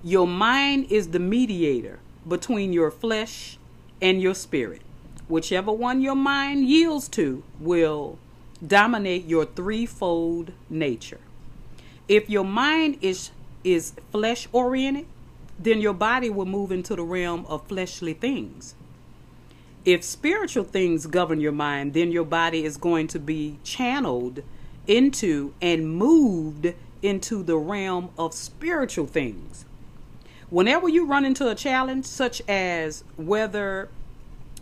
Your 0.03 0.27
mind 0.27 0.91
is 0.91 1.09
the 1.09 1.19
mediator 1.19 1.99
between 2.27 2.71
your 2.71 2.91
flesh 2.91 3.57
and 4.01 4.21
your 4.21 4.35
spirit. 4.35 4.81
Whichever 5.27 5.71
one 5.71 6.01
your 6.01 6.15
mind 6.15 6.67
yields 6.69 7.09
to 7.09 7.43
will 7.59 8.19
dominate 8.65 9.25
your 9.25 9.45
threefold 9.45 10.51
nature. 10.69 11.19
If 12.07 12.29
your 12.29 12.45
mind 12.45 12.97
is 13.01 13.31
is 13.63 13.93
flesh 14.11 14.47
oriented, 14.53 15.05
then 15.59 15.81
your 15.81 15.93
body 15.93 16.29
will 16.29 16.45
move 16.45 16.71
into 16.71 16.95
the 16.95 17.03
realm 17.03 17.45
of 17.47 17.67
fleshly 17.67 18.13
things. 18.13 18.75
If 19.83 20.03
spiritual 20.03 20.63
things 20.63 21.07
govern 21.07 21.39
your 21.39 21.51
mind, 21.51 21.93
then 21.93 22.11
your 22.11 22.23
body 22.23 22.63
is 22.63 22.77
going 22.77 23.07
to 23.07 23.19
be 23.19 23.57
channeled 23.63 24.43
into 24.85 25.53
and 25.61 25.89
moved 25.89 26.73
into 27.01 27.43
the 27.43 27.57
realm 27.57 28.09
of 28.17 28.33
spiritual 28.33 29.07
things. 29.07 29.65
Whenever 30.49 30.87
you 30.87 31.05
run 31.05 31.25
into 31.25 31.49
a 31.49 31.55
challenge, 31.55 32.05
such 32.05 32.41
as 32.47 33.03
whether 33.17 33.89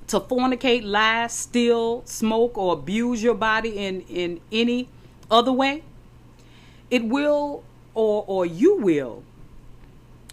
to 0.07 0.19
fornicate, 0.19 0.83
lie, 0.83 1.27
steal, 1.27 2.03
smoke, 2.05 2.57
or 2.57 2.73
abuse 2.73 3.21
your 3.21 3.35
body 3.35 3.77
in, 3.77 4.01
in 4.01 4.41
any 4.51 4.89
other 5.29 5.51
way, 5.51 5.83
it 6.89 7.03
will 7.03 7.63
or 7.93 8.23
or 8.27 8.45
you 8.45 8.77
will 8.77 9.23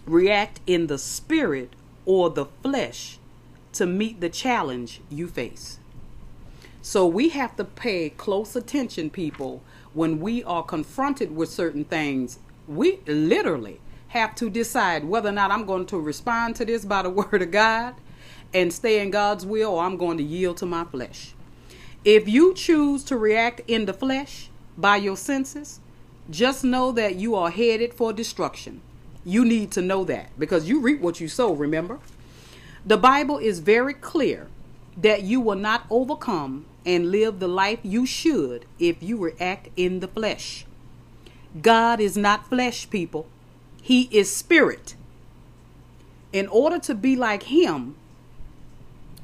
react 0.05 0.59
in 0.67 0.87
the 0.87 0.97
spirit 0.97 1.73
or 2.05 2.29
the 2.29 2.45
flesh 2.61 3.17
to 3.71 3.85
meet 3.85 4.21
the 4.21 4.29
challenge 4.29 5.01
you 5.09 5.27
face. 5.27 5.79
So 6.81 7.07
we 7.07 7.29
have 7.29 7.55
to 7.55 7.63
pay 7.63 8.09
close 8.09 8.55
attention, 8.55 9.09
people, 9.09 9.61
when 9.93 10.19
we 10.19 10.43
are 10.43 10.63
confronted 10.63 11.35
with 11.35 11.49
certain 11.49 11.85
things. 11.85 12.39
We 12.67 12.99
literally 13.07 13.79
have 14.13 14.35
to 14.35 14.47
decide 14.47 15.03
whether 15.03 15.29
or 15.29 15.33
not 15.33 15.49
I'm 15.49 15.65
going 15.65 15.87
to 15.87 15.99
respond 15.99 16.55
to 16.57 16.65
this 16.65 16.85
by 16.85 17.01
the 17.01 17.09
word 17.19 17.41
of 17.41 17.49
God 17.49 17.95
and 18.53 18.71
stay 18.71 18.99
in 18.99 19.09
God's 19.09 19.43
will 19.43 19.71
or 19.71 19.83
I'm 19.83 19.97
going 19.97 20.17
to 20.19 20.23
yield 20.23 20.57
to 20.57 20.67
my 20.67 20.83
flesh. 20.83 21.33
If 22.05 22.27
you 22.27 22.53
choose 22.53 23.03
to 23.05 23.17
react 23.17 23.61
in 23.67 23.85
the 23.85 23.93
flesh 23.93 24.49
by 24.77 24.97
your 24.97 25.17
senses, 25.17 25.79
just 26.29 26.63
know 26.63 26.91
that 26.91 27.15
you 27.15 27.33
are 27.33 27.49
headed 27.49 27.93
for 27.95 28.13
destruction. 28.13 28.81
You 29.25 29.43
need 29.43 29.71
to 29.71 29.81
know 29.81 30.03
that 30.03 30.29
because 30.37 30.69
you 30.69 30.79
reap 30.79 31.01
what 31.01 31.19
you 31.19 31.27
sow, 31.27 31.51
remember? 31.51 31.99
The 32.85 32.97
Bible 32.97 33.39
is 33.39 33.59
very 33.59 33.95
clear 33.95 34.47
that 34.95 35.23
you 35.23 35.41
will 35.41 35.55
not 35.55 35.85
overcome 35.89 36.67
and 36.85 37.09
live 37.09 37.39
the 37.39 37.47
life 37.47 37.79
you 37.81 38.05
should 38.05 38.65
if 38.77 39.01
you 39.01 39.17
react 39.17 39.69
in 39.75 40.01
the 40.01 40.07
flesh. 40.07 40.65
God 41.59 41.99
is 41.99 42.15
not 42.15 42.47
flesh, 42.47 42.87
people. 42.89 43.27
He 43.83 44.07
is 44.11 44.33
spirit. 44.33 44.95
In 46.31 46.47
order 46.47 46.79
to 46.79 46.95
be 46.95 47.17
like 47.17 47.43
Him 47.43 47.95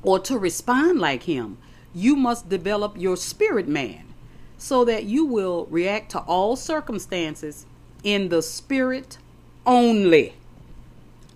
or 0.03 0.19
to 0.19 0.37
respond 0.37 0.99
like 0.99 1.23
Him, 1.23 1.57
you 1.95 2.17
must 2.17 2.49
develop 2.49 2.97
your 2.97 3.15
spirit 3.15 3.69
man 3.69 4.03
so 4.57 4.83
that 4.83 5.05
you 5.05 5.23
will 5.23 5.65
react 5.71 6.11
to 6.11 6.19
all 6.19 6.57
circumstances 6.57 7.65
in 8.03 8.27
the 8.27 8.41
spirit 8.41 9.17
only. 9.65 10.33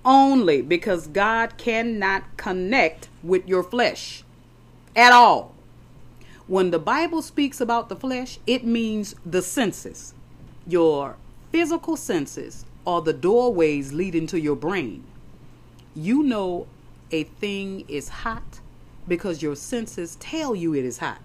Only 0.04 0.62
because 0.62 1.08
God 1.08 1.58
cannot 1.58 2.36
connect 2.36 3.08
with 3.24 3.48
your 3.48 3.64
flesh 3.64 4.26
at 4.98 5.14
all. 5.14 5.56
When 6.48 6.72
the 6.72 6.80
Bible 6.80 7.22
speaks 7.22 7.62
about 7.62 7.88
the 7.88 7.96
flesh, 7.96 8.38
it 8.46 8.66
means 8.66 9.16
the 9.26 9.42
senses. 9.42 10.14
Your 10.68 11.16
physical 11.54 11.96
senses 11.96 12.66
are 12.86 13.02
the 13.02 13.13
doorways 13.13 13.93
leading 13.93 14.28
to 14.28 14.39
your 14.39 14.56
brain. 14.56 15.04
You 15.96 16.24
know 16.24 16.67
a 17.12 17.24
thing 17.24 17.86
is 17.88 18.10
hot 18.10 18.60
because 19.08 19.41
your 19.41 19.56
senses 19.56 20.15
tell 20.15 20.56
you 20.56 20.74
it 20.74 20.86
is 20.86 20.98
hot. 20.98 21.22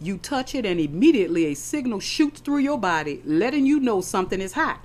You 0.00 0.16
touch 0.16 0.54
it, 0.54 0.64
and 0.64 0.78
immediately 0.78 1.46
a 1.46 1.54
signal 1.54 2.00
shoots 2.00 2.40
through 2.40 2.58
your 2.58 2.78
body, 2.78 3.20
letting 3.24 3.66
you 3.66 3.80
know 3.80 4.00
something 4.00 4.40
is 4.40 4.52
hot. 4.52 4.84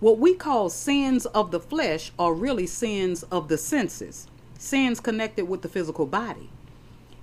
What 0.00 0.18
we 0.18 0.34
call 0.34 0.68
sins 0.68 1.26
of 1.26 1.50
the 1.50 1.60
flesh 1.60 2.12
are 2.18 2.34
really 2.34 2.66
sins 2.66 3.22
of 3.24 3.48
the 3.48 3.56
senses, 3.56 4.26
sins 4.58 5.00
connected 5.00 5.48
with 5.48 5.62
the 5.62 5.68
physical 5.68 6.06
body. 6.06 6.50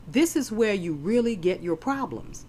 This 0.07 0.35
is 0.35 0.51
where 0.51 0.73
you 0.73 0.93
really 0.93 1.35
get 1.35 1.62
your 1.62 1.75
problems. 1.75 2.45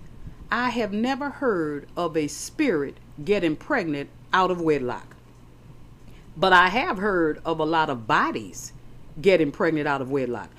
I 0.51 0.71
have 0.71 0.93
never 0.93 1.31
heard 1.31 1.87
of 1.97 2.17
a 2.17 2.27
spirit 2.27 2.97
getting 3.25 3.57
pregnant 3.57 4.11
out 4.33 4.51
of 4.51 4.61
wedlock. 4.61 5.17
But 6.37 6.53
I 6.53 6.69
have 6.69 6.99
heard 6.99 7.41
of 7.45 7.59
a 7.59 7.65
lot 7.65 7.91
of 7.91 8.07
bodies 8.07 8.73
getting 9.21 9.53
pregnant 9.53 9.87
out 9.87 10.01
of 10.01 10.11
wedlock. 10.11 10.51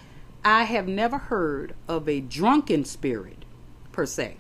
I 0.43 0.63
have 0.63 0.87
never 0.87 1.17
heard 1.17 1.75
of 1.87 2.09
a 2.09 2.19
drunken 2.19 2.85
spirit, 2.85 3.45
per 3.91 4.05
se, 4.05 4.37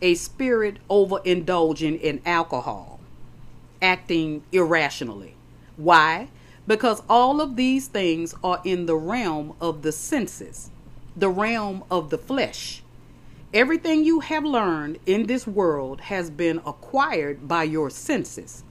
a 0.00 0.14
spirit 0.14 0.78
overindulging 0.88 2.00
in 2.00 2.22
alcohol 2.24 3.00
acting 3.82 4.42
irrationally. 4.52 5.34
Why? 5.76 6.28
Because 6.66 7.02
all 7.08 7.40
of 7.40 7.56
these 7.56 7.88
things 7.88 8.34
are 8.44 8.60
in 8.64 8.86
the 8.86 8.96
realm 8.96 9.54
of 9.60 9.82
the 9.82 9.92
senses, 9.92 10.70
the 11.16 11.30
realm 11.30 11.84
of 11.90 12.10
the 12.10 12.18
flesh. 12.18 12.82
Everything 13.52 14.04
you 14.04 14.20
have 14.20 14.44
learned 14.44 15.00
in 15.06 15.26
this 15.26 15.44
world 15.44 16.02
has 16.02 16.30
been 16.30 16.58
acquired 16.64 17.48
by 17.48 17.64
your 17.64 17.90
senses. 17.90 18.62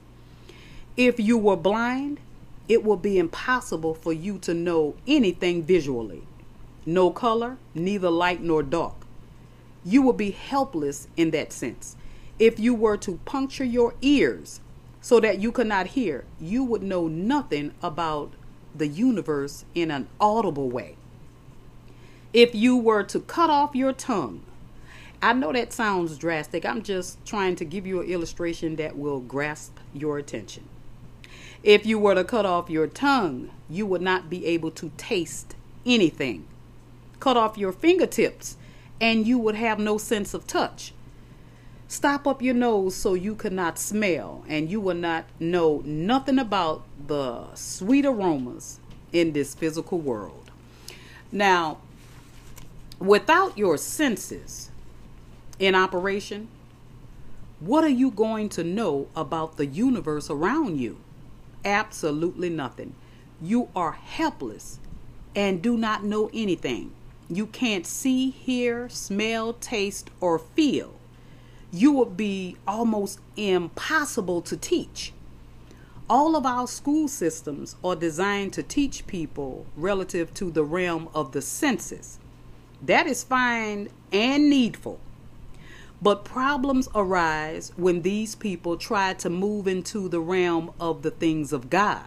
If 0.96 1.20
you 1.20 1.36
were 1.36 1.56
blind, 1.56 2.18
it 2.66 2.82
would 2.82 3.02
be 3.02 3.18
impossible 3.18 3.94
for 3.94 4.14
you 4.14 4.38
to 4.38 4.54
know 4.54 4.94
anything 5.06 5.62
visually. 5.62 6.22
No 6.86 7.10
color, 7.10 7.58
neither 7.74 8.08
light 8.08 8.40
nor 8.40 8.62
dark. 8.62 8.94
You 9.84 10.00
would 10.00 10.16
be 10.16 10.30
helpless 10.30 11.08
in 11.14 11.30
that 11.32 11.52
sense. 11.52 11.96
If 12.38 12.58
you 12.58 12.74
were 12.74 12.96
to 12.98 13.18
puncture 13.26 13.64
your 13.64 13.92
ears 14.00 14.60
so 15.02 15.20
that 15.20 15.40
you 15.40 15.52
could 15.52 15.66
not 15.66 15.88
hear, 15.88 16.24
you 16.40 16.64
would 16.64 16.82
know 16.82 17.06
nothing 17.06 17.74
about 17.82 18.32
the 18.74 18.88
universe 18.88 19.66
in 19.74 19.90
an 19.90 20.08
audible 20.18 20.70
way. 20.70 20.96
If 22.32 22.54
you 22.54 22.78
were 22.78 23.02
to 23.02 23.20
cut 23.20 23.50
off 23.50 23.74
your 23.74 23.92
tongue, 23.92 24.40
I 25.22 25.34
know 25.34 25.52
that 25.52 25.72
sounds 25.72 26.16
drastic. 26.16 26.64
I'm 26.64 26.82
just 26.82 27.24
trying 27.26 27.54
to 27.56 27.64
give 27.64 27.86
you 27.86 28.00
an 28.00 28.08
illustration 28.08 28.76
that 28.76 28.96
will 28.96 29.20
grasp 29.20 29.76
your 29.92 30.16
attention. 30.16 30.64
If 31.62 31.84
you 31.84 31.98
were 31.98 32.14
to 32.14 32.24
cut 32.24 32.46
off 32.46 32.70
your 32.70 32.86
tongue, 32.86 33.50
you 33.68 33.84
would 33.84 34.00
not 34.00 34.30
be 34.30 34.46
able 34.46 34.70
to 34.72 34.90
taste 34.96 35.56
anything. 35.84 36.46
Cut 37.18 37.36
off 37.36 37.58
your 37.58 37.72
fingertips, 37.72 38.56
and 38.98 39.26
you 39.26 39.38
would 39.38 39.56
have 39.56 39.78
no 39.78 39.98
sense 39.98 40.32
of 40.32 40.46
touch. 40.46 40.94
Stop 41.86 42.26
up 42.26 42.40
your 42.40 42.54
nose 42.54 42.96
so 42.96 43.12
you 43.12 43.34
could 43.34 43.52
not 43.52 43.78
smell, 43.78 44.42
and 44.48 44.70
you 44.70 44.80
will 44.80 44.94
not 44.94 45.26
know 45.38 45.82
nothing 45.84 46.38
about 46.38 46.84
the 47.06 47.54
sweet 47.54 48.06
aromas 48.06 48.80
in 49.12 49.32
this 49.32 49.54
physical 49.54 49.98
world. 49.98 50.50
Now, 51.30 51.78
without 52.98 53.58
your 53.58 53.76
senses 53.76 54.69
in 55.60 55.76
operation, 55.76 56.48
what 57.60 57.84
are 57.84 57.88
you 57.88 58.10
going 58.10 58.48
to 58.48 58.64
know 58.64 59.06
about 59.14 59.56
the 59.56 59.66
universe 59.66 60.28
around 60.28 60.80
you? 60.80 60.98
Absolutely 61.64 62.50
nothing. 62.50 62.94
You 63.40 63.68
are 63.76 63.92
helpless 63.92 64.80
and 65.36 65.62
do 65.62 65.76
not 65.76 66.02
know 66.02 66.30
anything. 66.34 66.92
You 67.28 67.46
can't 67.46 67.86
see, 67.86 68.30
hear, 68.30 68.88
smell, 68.88 69.52
taste, 69.52 70.10
or 70.20 70.40
feel 70.40 70.94
you 71.72 71.92
would 71.92 72.16
be 72.16 72.56
almost 72.66 73.20
impossible 73.36 74.42
to 74.42 74.56
teach. 74.56 75.12
All 76.08 76.34
of 76.34 76.44
our 76.44 76.66
school 76.66 77.06
systems 77.06 77.76
are 77.84 77.94
designed 77.94 78.52
to 78.54 78.62
teach 78.62 79.06
people 79.06 79.66
relative 79.76 80.34
to 80.34 80.50
the 80.50 80.64
realm 80.64 81.08
of 81.14 81.30
the 81.32 81.40
senses. 81.40 82.18
That 82.82 83.06
is 83.06 83.22
fine 83.22 83.88
and 84.12 84.50
needful. 84.50 84.98
But 86.02 86.24
problems 86.24 86.88
arise 86.94 87.72
when 87.76 88.02
these 88.02 88.34
people 88.34 88.76
try 88.76 89.12
to 89.14 89.28
move 89.28 89.68
into 89.68 90.08
the 90.08 90.20
realm 90.20 90.72
of 90.80 91.02
the 91.02 91.10
things 91.10 91.52
of 91.52 91.68
God. 91.68 92.06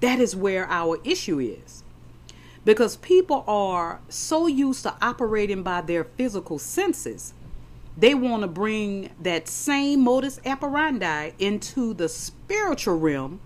That 0.00 0.18
is 0.18 0.34
where 0.34 0.66
our 0.70 0.98
issue 1.04 1.38
is. 1.38 1.84
Because 2.64 2.96
people 2.96 3.44
are 3.46 4.00
so 4.08 4.46
used 4.46 4.84
to 4.84 4.94
operating 5.02 5.62
by 5.62 5.82
their 5.82 6.04
physical 6.04 6.58
senses, 6.58 7.34
they 7.96 8.14
want 8.14 8.42
to 8.42 8.48
bring 8.48 9.10
that 9.20 9.48
same 9.48 10.00
modus 10.00 10.40
operandi 10.46 11.32
into 11.38 11.92
the 11.92 12.08
spiritual 12.08 12.98
realm 12.98 13.40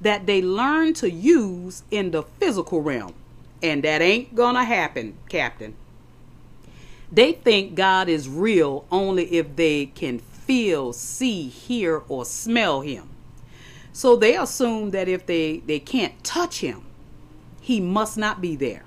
that 0.00 0.26
they 0.26 0.40
learn 0.40 0.94
to 0.94 1.10
use 1.10 1.82
in 1.90 2.10
the 2.10 2.22
physical 2.22 2.80
realm. 2.80 3.14
And 3.62 3.82
that 3.82 4.02
ain't 4.02 4.34
gonna 4.34 4.64
happen, 4.64 5.16
Captain. 5.28 5.74
They 7.12 7.32
think 7.32 7.74
God 7.74 8.08
is 8.08 8.28
real 8.28 8.86
only 8.90 9.32
if 9.34 9.56
they 9.56 9.86
can 9.86 10.18
feel, 10.18 10.92
see, 10.92 11.48
hear, 11.48 12.02
or 12.08 12.24
smell 12.24 12.80
Him. 12.80 13.08
So 13.92 14.16
they 14.16 14.36
assume 14.36 14.90
that 14.90 15.08
if 15.08 15.26
they, 15.26 15.58
they 15.58 15.78
can't 15.78 16.22
touch 16.24 16.60
Him, 16.60 16.82
He 17.60 17.80
must 17.80 18.18
not 18.18 18.40
be 18.40 18.56
there. 18.56 18.84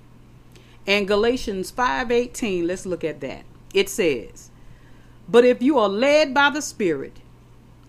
And 0.85 1.07
Galatians 1.07 1.71
5:18, 1.71 2.65
let's 2.65 2.85
look 2.85 3.03
at 3.03 3.19
that. 3.21 3.43
It 3.73 3.89
says, 3.89 4.49
"But 5.27 5.43
if 5.43 5.61
you 5.61 5.77
are 5.77 5.89
led 5.89 6.33
by 6.33 6.49
the 6.49 6.61
Spirit, 6.61 7.17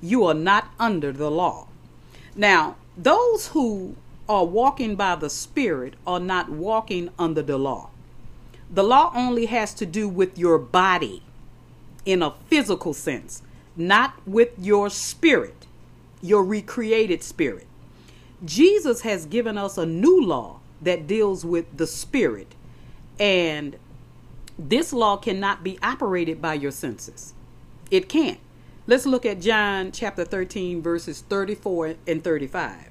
you 0.01 0.25
are 0.25 0.35
not 0.35 0.67
under 0.81 1.13
the 1.13 1.31
law." 1.31 1.69
Now, 2.35 2.77
those 2.97 3.49
who 3.49 3.95
are 4.29 4.45
walking 4.45 4.97
by 4.97 5.15
the 5.15 5.31
Spirit 5.31 5.95
are 6.07 6.21
not 6.21 6.51
walking 6.51 7.11
under 7.19 7.43
the 7.43 7.59
law. 7.59 7.91
The 8.71 8.85
law 8.85 9.13
only 9.15 9.47
has 9.47 9.73
to 9.75 9.87
do 9.87 10.09
with 10.09 10.39
your 10.39 10.59
body 10.59 11.23
in 12.05 12.23
a 12.23 12.35
physical 12.49 12.93
sense, 12.93 13.43
not 13.77 14.15
with 14.27 14.51
your 14.59 14.91
spirit, 14.91 15.67
your 16.21 16.45
recreated 16.45 17.23
spirit. 17.23 17.67
Jesus 18.45 19.03
has 19.03 19.27
given 19.27 19.59
us 19.59 19.79
a 19.79 19.87
new 19.87 20.23
law 20.23 20.61
that 20.83 21.07
deals 21.07 21.45
with 21.45 21.77
the 21.77 21.87
spirit, 21.87 22.55
and 23.19 23.77
this 24.59 24.93
law 24.93 25.17
cannot 25.17 25.65
be 25.65 25.79
operated 25.83 26.41
by 26.41 26.55
your 26.55 26.71
senses. 26.71 27.35
It 27.91 28.09
can't. 28.09 28.39
Let's 28.87 29.07
look 29.07 29.27
at 29.27 29.41
John 29.41 29.93
chapter 29.93 30.25
13, 30.25 30.81
verses 30.83 31.23
34 31.23 31.97
and 32.07 32.23
35. 32.23 32.88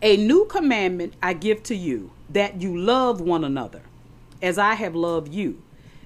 A 0.00 0.16
new 0.16 0.44
commandment 0.44 1.14
I 1.20 1.32
give 1.32 1.64
to 1.64 1.74
you, 1.74 2.12
that 2.30 2.60
you 2.60 2.76
love 2.76 3.20
one 3.20 3.42
another 3.42 3.82
as 4.40 4.56
I 4.56 4.74
have 4.74 4.94
loved 4.94 5.34
you, 5.34 5.60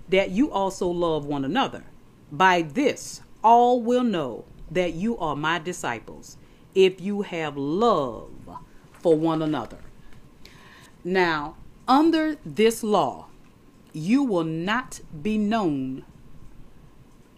that 0.08 0.30
you 0.30 0.50
also 0.50 0.88
love 0.88 1.26
one 1.26 1.44
another. 1.44 1.84
By 2.30 2.62
this, 2.62 3.20
all 3.44 3.82
will 3.82 4.02
know 4.02 4.46
that 4.70 4.94
you 4.94 5.18
are 5.18 5.36
my 5.36 5.58
disciples, 5.58 6.38
if 6.74 7.02
you 7.02 7.20
have 7.20 7.58
love 7.58 8.30
for 8.92 9.14
one 9.14 9.42
another. 9.42 9.78
Now, 11.04 11.56
under 11.86 12.36
this 12.46 12.82
law, 12.82 13.26
you 13.92 14.22
will 14.22 14.44
not 14.44 15.00
be 15.22 15.36
known 15.36 16.04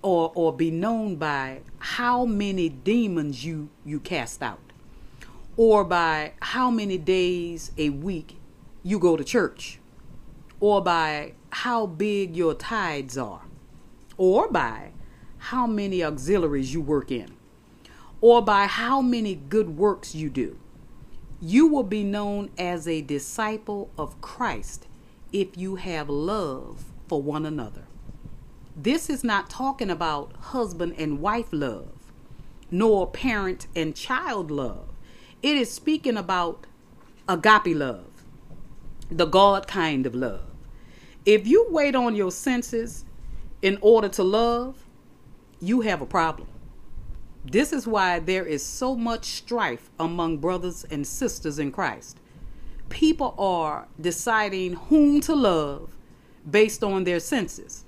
or, 0.03 0.31
or 0.37 0.53
be 0.53 0.71
known 0.71 1.17
by 1.17 1.63
how 1.79 2.25
many 2.25 2.69
demons 2.69 3.45
you, 3.45 3.71
you 3.85 3.99
cast 3.99 4.41
out 4.41 4.64
or 5.57 5.85
by 5.85 6.33
how 6.41 6.71
many 6.71 6.99
days 6.99 7.71
a 7.79 7.91
week 7.91 8.39
you 8.83 8.99
go 8.99 9.17
to 9.17 9.25
church 9.25 9.79
or 10.65 10.81
by 10.81 11.35
how 11.51 11.85
big 11.85 12.35
your 12.35 12.55
tithes 12.55 13.19
are, 13.19 13.43
or 14.17 14.49
by 14.49 14.91
how 15.37 15.67
many 15.67 16.03
auxiliaries 16.03 16.73
you 16.73 16.81
work 16.81 17.11
in, 17.11 17.37
or 18.23 18.41
by 18.41 18.67
how 18.67 19.03
many 19.03 19.35
good 19.35 19.77
works 19.77 20.15
you 20.15 20.31
do. 20.31 20.59
You 21.39 21.67
will 21.67 21.83
be 21.83 22.03
known 22.03 22.49
as 22.57 22.89
a 22.89 23.03
disciple 23.03 23.91
of 23.99 24.19
Christ 24.23 24.87
if 25.35 25.59
you 25.59 25.77
have 25.77 26.09
love 26.09 26.87
for 27.09 27.21
one 27.21 27.45
another. 27.45 27.85
This 28.75 29.11
is 29.11 29.23
not 29.23 29.51
talking 29.51 29.91
about 29.91 30.33
husband 30.37 30.95
and 30.97 31.21
wife 31.21 31.49
love, 31.53 31.93
nor 32.71 33.11
parent 33.11 33.67
and 33.77 33.95
child 33.95 34.51
love. 34.51 34.94
It 35.45 35.59
is 35.59 35.71
speaking 35.71 36.17
about 36.17 36.67
agape 37.29 37.77
love, 37.77 38.25
the 39.11 39.27
God 39.27 39.67
kind 39.67 40.07
of 40.07 40.15
love. 40.15 40.47
If 41.27 41.47
you 41.47 41.67
wait 41.69 41.95
on 41.95 42.17
your 42.17 42.31
senses 42.31 43.05
in 43.61 43.77
order 43.83 44.09
to 44.09 44.23
love, 44.23 44.87
you 45.61 45.83
have 45.83 46.01
a 46.01 46.07
problem. 46.07 46.49
This 47.45 47.75
is 47.75 47.87
why 47.87 48.21
there 48.21 48.47
is 48.47 48.65
so 48.65 48.97
much 48.97 49.27
strife 49.27 49.91
among 50.01 50.39
brothers 50.39 50.87
and 50.91 51.07
sisters 51.07 51.59
in 51.59 51.73
Christ. 51.73 52.17
People 52.89 53.35
are 53.37 53.87
deciding 54.01 54.73
whom 54.89 55.21
to 55.21 55.35
love 55.35 55.95
based 56.51 56.83
on 56.83 57.05
their 57.05 57.21
senses. 57.21 57.85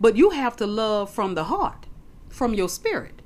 But 0.00 0.16
you 0.16 0.30
have 0.30 0.54
to 0.58 0.68
love 0.68 1.10
from 1.10 1.34
the 1.34 1.44
heart, 1.50 1.86
from 2.28 2.54
your 2.54 2.68
spirit. 2.68 3.22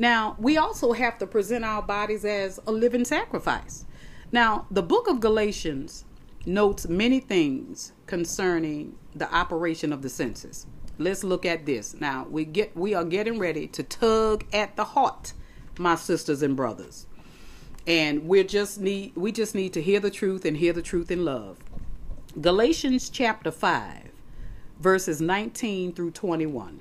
Now, 0.00 0.34
we 0.38 0.56
also 0.56 0.94
have 0.94 1.18
to 1.18 1.26
present 1.26 1.62
our 1.62 1.82
bodies 1.82 2.24
as 2.24 2.58
a 2.66 2.72
living 2.72 3.04
sacrifice. 3.04 3.84
Now, 4.32 4.64
the 4.70 4.82
book 4.82 5.06
of 5.08 5.20
Galatians 5.20 6.06
notes 6.46 6.88
many 6.88 7.20
things 7.20 7.92
concerning 8.06 8.96
the 9.14 9.30
operation 9.30 9.92
of 9.92 10.00
the 10.00 10.08
senses. 10.08 10.66
Let's 10.96 11.22
look 11.22 11.44
at 11.44 11.66
this. 11.66 11.92
Now, 11.92 12.26
we 12.30 12.46
get 12.46 12.74
we 12.74 12.94
are 12.94 13.04
getting 13.04 13.38
ready 13.38 13.66
to 13.66 13.82
tug 13.82 14.46
at 14.54 14.74
the 14.74 14.84
heart, 14.84 15.34
my 15.78 15.96
sisters 15.96 16.40
and 16.42 16.56
brothers. 16.56 17.06
And 17.86 18.26
we 18.26 18.42
just 18.44 18.80
need 18.80 19.14
we 19.16 19.32
just 19.32 19.54
need 19.54 19.74
to 19.74 19.82
hear 19.82 20.00
the 20.00 20.10
truth 20.10 20.46
and 20.46 20.56
hear 20.56 20.72
the 20.72 20.80
truth 20.80 21.10
in 21.10 21.26
love. 21.26 21.58
Galatians 22.40 23.10
chapter 23.10 23.50
5 23.50 24.08
verses 24.78 25.20
19 25.20 25.92
through 25.92 26.12
21. 26.12 26.80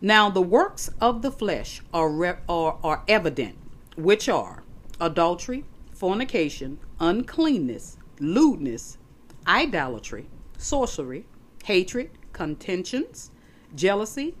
Now 0.00 0.30
the 0.30 0.42
works 0.42 0.90
of 1.00 1.22
the 1.22 1.32
flesh 1.32 1.82
are, 1.92 2.08
re- 2.08 2.36
are, 2.48 2.78
are 2.84 3.02
evident, 3.08 3.56
which 3.96 4.28
are 4.28 4.62
adultery, 5.00 5.64
fornication, 5.92 6.78
uncleanness, 7.00 7.96
lewdness, 8.20 8.96
idolatry, 9.44 10.28
sorcery, 10.56 11.26
hatred, 11.64 12.10
contentions, 12.32 13.32
jealousy, 13.74 14.36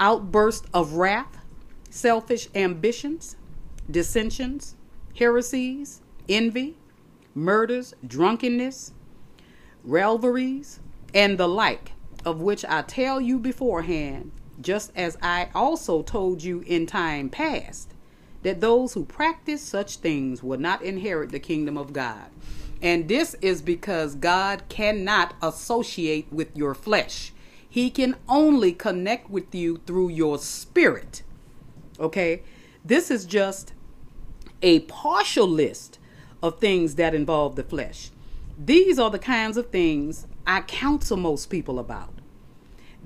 outburst 0.00 0.66
of 0.74 0.94
wrath, 0.94 1.38
selfish 1.88 2.48
ambitions, 2.52 3.36
dissensions, 3.88 4.74
heresies, 5.16 6.00
envy, 6.28 6.76
murders, 7.32 7.94
drunkenness, 8.04 8.92
revelries, 9.84 10.80
and 11.14 11.38
the 11.38 11.48
like, 11.48 11.92
of 12.24 12.40
which 12.40 12.64
I 12.64 12.82
tell 12.82 13.20
you 13.20 13.38
beforehand, 13.38 14.32
just 14.60 14.92
as 14.96 15.16
I 15.22 15.48
also 15.54 16.02
told 16.02 16.42
you 16.42 16.60
in 16.66 16.86
time 16.86 17.28
past, 17.28 17.92
that 18.42 18.60
those 18.60 18.94
who 18.94 19.04
practice 19.04 19.62
such 19.62 19.96
things 19.96 20.42
will 20.42 20.58
not 20.58 20.82
inherit 20.82 21.30
the 21.30 21.40
kingdom 21.40 21.76
of 21.76 21.92
God. 21.92 22.26
And 22.80 23.08
this 23.08 23.34
is 23.40 23.60
because 23.62 24.14
God 24.14 24.62
cannot 24.68 25.34
associate 25.42 26.32
with 26.32 26.56
your 26.56 26.74
flesh. 26.74 27.32
He 27.68 27.90
can 27.90 28.16
only 28.28 28.72
connect 28.72 29.28
with 29.28 29.54
you 29.54 29.80
through 29.86 30.10
your 30.10 30.38
spirit. 30.38 31.22
Okay? 31.98 32.42
This 32.84 33.10
is 33.10 33.24
just 33.24 33.72
a 34.62 34.80
partial 34.80 35.48
list 35.48 35.98
of 36.42 36.60
things 36.60 36.94
that 36.94 37.14
involve 37.14 37.56
the 37.56 37.64
flesh. 37.64 38.10
These 38.56 38.98
are 38.98 39.10
the 39.10 39.18
kinds 39.18 39.56
of 39.56 39.70
things 39.70 40.26
I 40.46 40.62
counsel 40.62 41.16
most 41.16 41.46
people 41.46 41.78
about. 41.78 42.17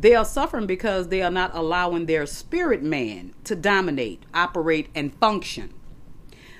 They 0.02 0.16
are 0.16 0.24
suffering 0.24 0.66
because 0.66 1.08
they 1.08 1.22
are 1.22 1.30
not 1.30 1.54
allowing 1.54 2.06
their 2.06 2.26
spirit 2.26 2.82
man 2.82 3.34
to 3.44 3.54
dominate, 3.54 4.24
operate, 4.34 4.88
and 4.96 5.14
function. 5.14 5.72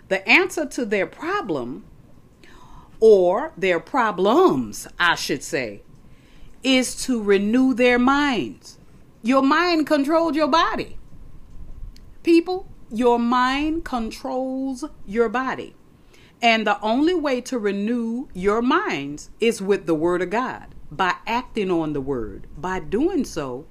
The 0.07 0.27
answer 0.29 0.65
to 0.65 0.85
their 0.85 1.09
problem 1.09 1.85
or 3.01 3.53
their 3.57 3.81
problems, 3.81 4.87
I 4.97 5.17
should 5.17 5.43
say, 5.43 5.83
is 6.63 6.95
to 7.07 7.21
renew 7.21 7.75
their 7.75 7.99
minds. 7.99 8.79
Your 9.25 9.43
mind 9.43 9.89
controls 9.89 10.37
your 10.37 10.47
body. 10.47 10.97
People, 12.23 12.69
your 12.93 13.19
mind 13.19 13.85
controls 13.85 14.85
your 15.05 15.29
body. 15.29 15.75
And 16.41 16.65
the 16.65 16.81
only 16.81 17.15
way 17.15 17.41
to 17.41 17.59
renew 17.59 18.29
your 18.35 18.63
minds 18.63 19.31
is 19.41 19.61
with 19.61 19.87
the 19.87 19.97
Word 19.97 20.23
of 20.23 20.31
God, 20.31 20.77
by 20.97 21.15
acting 21.27 21.71
on 21.71 21.95
the 21.95 22.01
Word. 22.01 22.47
By 22.57 22.79
doing 22.79 23.25
so, 23.25 23.67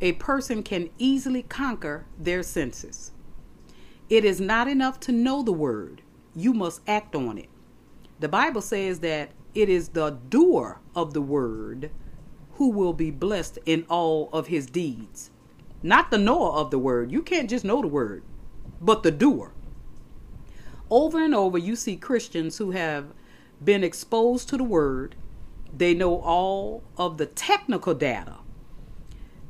a 0.00 0.12
person 0.12 0.62
can 0.62 0.90
easily 0.98 1.42
conquer 1.42 2.04
their 2.18 2.42
senses. 2.42 3.12
It 4.10 4.24
is 4.24 4.40
not 4.40 4.68
enough 4.68 5.00
to 5.00 5.12
know 5.12 5.42
the 5.42 5.52
Word, 5.52 6.02
you 6.34 6.52
must 6.52 6.80
act 6.86 7.14
on 7.14 7.38
it. 7.38 7.48
The 8.20 8.28
Bible 8.28 8.60
says 8.60 9.00
that 9.00 9.30
it 9.54 9.68
is 9.68 9.90
the 9.90 10.10
doer 10.10 10.80
of 10.96 11.14
the 11.14 11.22
word 11.22 11.90
who 12.54 12.70
will 12.70 12.92
be 12.92 13.10
blessed 13.10 13.58
in 13.66 13.84
all 13.88 14.28
of 14.32 14.48
his 14.48 14.66
deeds. 14.66 15.30
Not 15.82 16.10
the 16.10 16.18
knower 16.18 16.52
of 16.52 16.70
the 16.70 16.78
word. 16.78 17.12
You 17.12 17.22
can't 17.22 17.50
just 17.50 17.64
know 17.64 17.80
the 17.80 17.88
word, 17.88 18.22
but 18.80 19.02
the 19.02 19.10
doer. 19.10 19.52
Over 20.90 21.22
and 21.22 21.34
over, 21.34 21.58
you 21.58 21.76
see 21.76 21.96
Christians 21.96 22.58
who 22.58 22.72
have 22.72 23.06
been 23.62 23.84
exposed 23.84 24.48
to 24.48 24.56
the 24.56 24.64
word. 24.64 25.14
They 25.76 25.94
know 25.94 26.20
all 26.20 26.82
of 26.96 27.18
the 27.18 27.26
technical 27.26 27.94
data. 27.94 28.36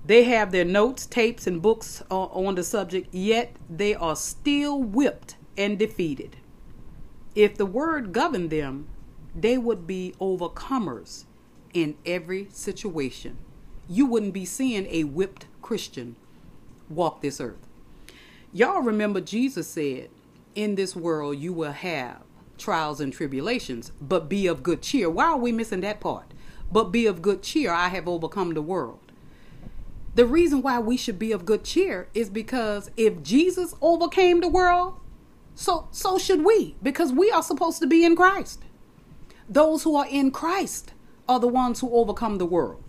They 0.06 0.24
have 0.24 0.52
their 0.52 0.64
notes, 0.64 1.06
tapes, 1.06 1.46
and 1.46 1.62
books 1.62 2.02
uh, 2.10 2.24
on 2.24 2.54
the 2.54 2.62
subject, 2.62 3.14
yet 3.14 3.56
they 3.70 3.94
are 3.94 4.16
still 4.16 4.82
whipped 4.82 5.36
and 5.56 5.78
defeated. 5.78 6.36
If 7.34 7.56
the 7.56 7.66
word 7.66 8.12
governed 8.12 8.50
them, 8.50 8.86
they 9.34 9.58
would 9.58 9.86
be 9.86 10.14
overcomers 10.20 11.24
in 11.72 11.96
every 12.06 12.48
situation. 12.50 13.38
You 13.88 14.06
wouldn't 14.06 14.34
be 14.34 14.44
seeing 14.44 14.86
a 14.86 15.04
whipped 15.04 15.46
Christian 15.60 16.16
walk 16.88 17.20
this 17.20 17.40
earth. 17.40 17.66
Y'all 18.52 18.82
remember 18.82 19.20
Jesus 19.20 19.66
said, 19.66 20.10
In 20.54 20.76
this 20.76 20.94
world 20.94 21.38
you 21.38 21.52
will 21.52 21.72
have 21.72 22.22
trials 22.58 23.00
and 23.00 23.12
tribulations, 23.12 23.92
but 24.00 24.28
be 24.28 24.46
of 24.46 24.62
good 24.62 24.82
cheer. 24.82 25.10
Why 25.10 25.26
are 25.26 25.38
we 25.38 25.52
missing 25.52 25.80
that 25.80 26.00
part? 26.00 26.32
But 26.70 26.84
be 26.84 27.06
of 27.06 27.22
good 27.22 27.42
cheer, 27.42 27.72
I 27.72 27.88
have 27.88 28.08
overcome 28.08 28.54
the 28.54 28.62
world. 28.62 29.00
The 30.14 30.26
reason 30.26 30.62
why 30.62 30.78
we 30.78 30.96
should 30.96 31.18
be 31.18 31.32
of 31.32 31.44
good 31.44 31.64
cheer 31.64 32.08
is 32.14 32.30
because 32.30 32.90
if 32.96 33.22
Jesus 33.22 33.74
overcame 33.80 34.40
the 34.40 34.48
world, 34.48 34.94
so 35.54 35.88
so 35.90 36.18
should 36.18 36.44
we, 36.44 36.76
because 36.82 37.12
we 37.12 37.30
are 37.30 37.42
supposed 37.42 37.80
to 37.80 37.86
be 37.86 38.04
in 38.04 38.16
Christ. 38.16 38.62
Those 39.48 39.82
who 39.82 39.96
are 39.96 40.06
in 40.08 40.30
Christ 40.30 40.92
are 41.28 41.40
the 41.40 41.48
ones 41.48 41.80
who 41.80 41.92
overcome 41.92 42.38
the 42.38 42.46
world. 42.46 42.82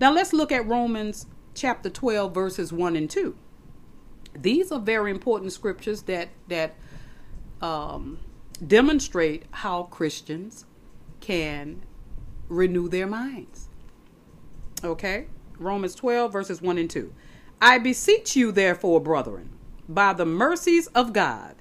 Now 0.00 0.12
let's 0.12 0.32
look 0.32 0.52
at 0.52 0.66
Romans 0.66 1.26
chapter 1.54 1.90
12 1.90 2.34
verses 2.34 2.72
1 2.72 2.96
and 2.96 3.08
2. 3.08 3.36
These 4.34 4.70
are 4.70 4.80
very 4.80 5.10
important 5.10 5.52
scriptures 5.52 6.02
that 6.02 6.28
that 6.48 6.74
um, 7.60 8.18
demonstrate 8.56 9.44
how 9.50 9.84
Christians 9.84 10.66
can 11.20 11.82
renew 12.48 12.88
their 12.88 13.06
minds. 13.06 13.68
Okay? 14.84 15.26
Romans 15.58 15.94
12 15.94 16.32
verses 16.32 16.62
1 16.62 16.78
and 16.78 16.90
2. 16.90 17.12
I 17.60 17.78
beseech 17.78 18.36
you 18.36 18.52
therefore, 18.52 19.00
brethren, 19.00 19.50
by 19.88 20.12
the 20.12 20.26
mercies 20.26 20.86
of 20.88 21.12
God, 21.12 21.56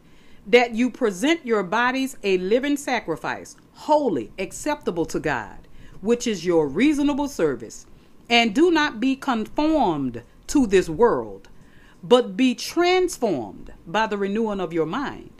that 0.45 0.75
you 0.75 0.91
present 0.91 1.45
your 1.45 1.63
bodies 1.63 2.17
a 2.23 2.37
living 2.37 2.77
sacrifice, 2.77 3.55
holy, 3.73 4.31
acceptable 4.37 5.05
to 5.05 5.19
God 5.19 5.65
which 6.05 6.27
is 6.27 6.45
your 6.45 6.67
reasonable 6.67 7.27
service. 7.27 7.87
And 8.29 8.53
do 8.53 8.71
not 8.71 8.99
be 8.99 9.15
conformed 9.15 10.21
to 10.47 10.67
this 10.67 10.87
world, 10.87 11.49
but 12.03 12.37
be 12.37 12.55
transformed 12.55 13.73
by 13.85 14.07
the 14.07 14.17
renewing 14.17 14.59
of 14.59 14.71
your 14.71 14.85
mind, 14.85 15.34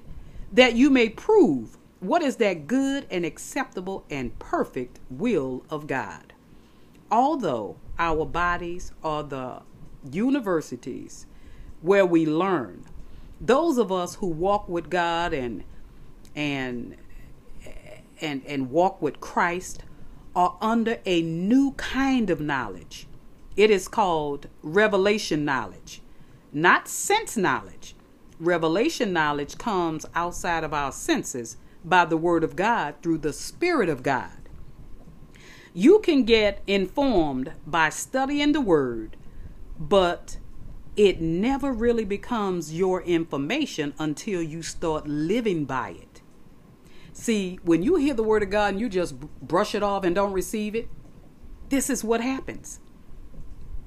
that 0.55 0.73
you 0.73 0.89
may 0.89 1.09
prove 1.09 1.77
what 1.99 2.21
is 2.21 2.37
that 2.37 2.65
good 2.65 3.05
and 3.11 3.25
acceptable 3.25 4.05
and 4.09 4.37
perfect 4.39 4.99
will 5.09 5.65
of 5.69 5.85
God. 5.85 6.33
Although 7.11 7.75
our 7.99 8.25
bodies 8.25 8.93
are 9.03 9.23
the 9.23 9.61
universities 10.09 11.25
where 11.81 12.05
we 12.05 12.25
learn, 12.25 12.85
those 13.39 13.77
of 13.77 13.91
us 13.91 14.15
who 14.15 14.27
walk 14.27 14.67
with 14.69 14.89
God 14.89 15.33
and 15.33 15.63
and 16.35 16.95
and 18.21 18.41
and 18.45 18.71
walk 18.71 19.01
with 19.01 19.19
Christ 19.19 19.83
are 20.35 20.57
under 20.61 20.99
a 21.05 21.21
new 21.21 21.71
kind 21.73 22.29
of 22.29 22.39
knowledge. 22.39 23.07
It 23.57 23.69
is 23.69 23.87
called 23.87 24.47
revelation 24.61 25.43
knowledge, 25.43 26.01
not 26.53 26.87
sense 26.87 27.35
knowledge. 27.35 27.94
Revelation 28.39 29.13
knowledge 29.13 29.57
comes 29.57 30.05
outside 30.13 30.63
of 30.63 30.73
our 30.73 30.91
senses 30.91 31.57
by 31.83 32.05
the 32.05 32.17
Word 32.17 32.43
of 32.43 32.55
God 32.55 32.95
through 33.01 33.19
the 33.19 33.33
Spirit 33.33 33.89
of 33.89 34.03
God. 34.03 34.49
You 35.73 35.99
can 35.99 36.23
get 36.23 36.61
informed 36.67 37.53
by 37.65 37.89
studying 37.89 38.51
the 38.51 38.61
Word, 38.61 39.17
but 39.77 40.37
it 40.95 41.19
never 41.19 41.73
really 41.73 42.05
becomes 42.05 42.73
your 42.73 43.01
information 43.01 43.93
until 43.99 44.41
you 44.41 44.61
start 44.61 45.07
living 45.07 45.65
by 45.65 45.89
it. 45.89 46.21
See, 47.11 47.59
when 47.63 47.83
you 47.83 47.95
hear 47.95 48.13
the 48.13 48.23
word 48.23 48.43
of 48.43 48.49
God 48.49 48.73
and 48.73 48.79
you 48.79 48.89
just 48.89 49.19
brush 49.41 49.73
it 49.75 49.83
off 49.83 50.03
and 50.03 50.15
don't 50.15 50.33
receive 50.33 50.75
it, 50.75 50.89
this 51.69 51.89
is 51.89 52.03
what 52.03 52.21
happens. 52.21 52.79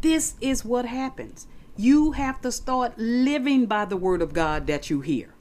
This 0.01 0.35
is 0.41 0.65
what 0.65 0.87
happens. 0.87 1.47
You 1.81 2.11
have 2.11 2.41
to 2.41 2.51
start 2.51 2.99
living 2.99 3.67
by 3.67 3.85
the 3.85 3.97
word 3.97 4.21
of 4.21 4.33
God 4.33 4.67
that 4.67 4.91
you 4.91 5.01
hear. 5.01 5.33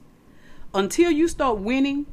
Until 0.72 1.10
you 1.10 1.28
start 1.28 1.58
winning, 1.58 2.06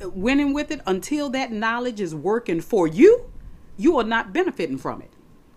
winning 0.00 0.52
with 0.52 0.70
it, 0.70 0.80
until 0.86 1.28
that 1.30 1.50
knowledge 1.50 2.00
is 2.00 2.14
working 2.14 2.60
for 2.60 2.86
you, 2.86 3.28
you 3.76 3.98
are 3.98 4.04
not 4.04 4.32
benefiting 4.32 4.78
from 4.78 5.02
it. 5.02 5.10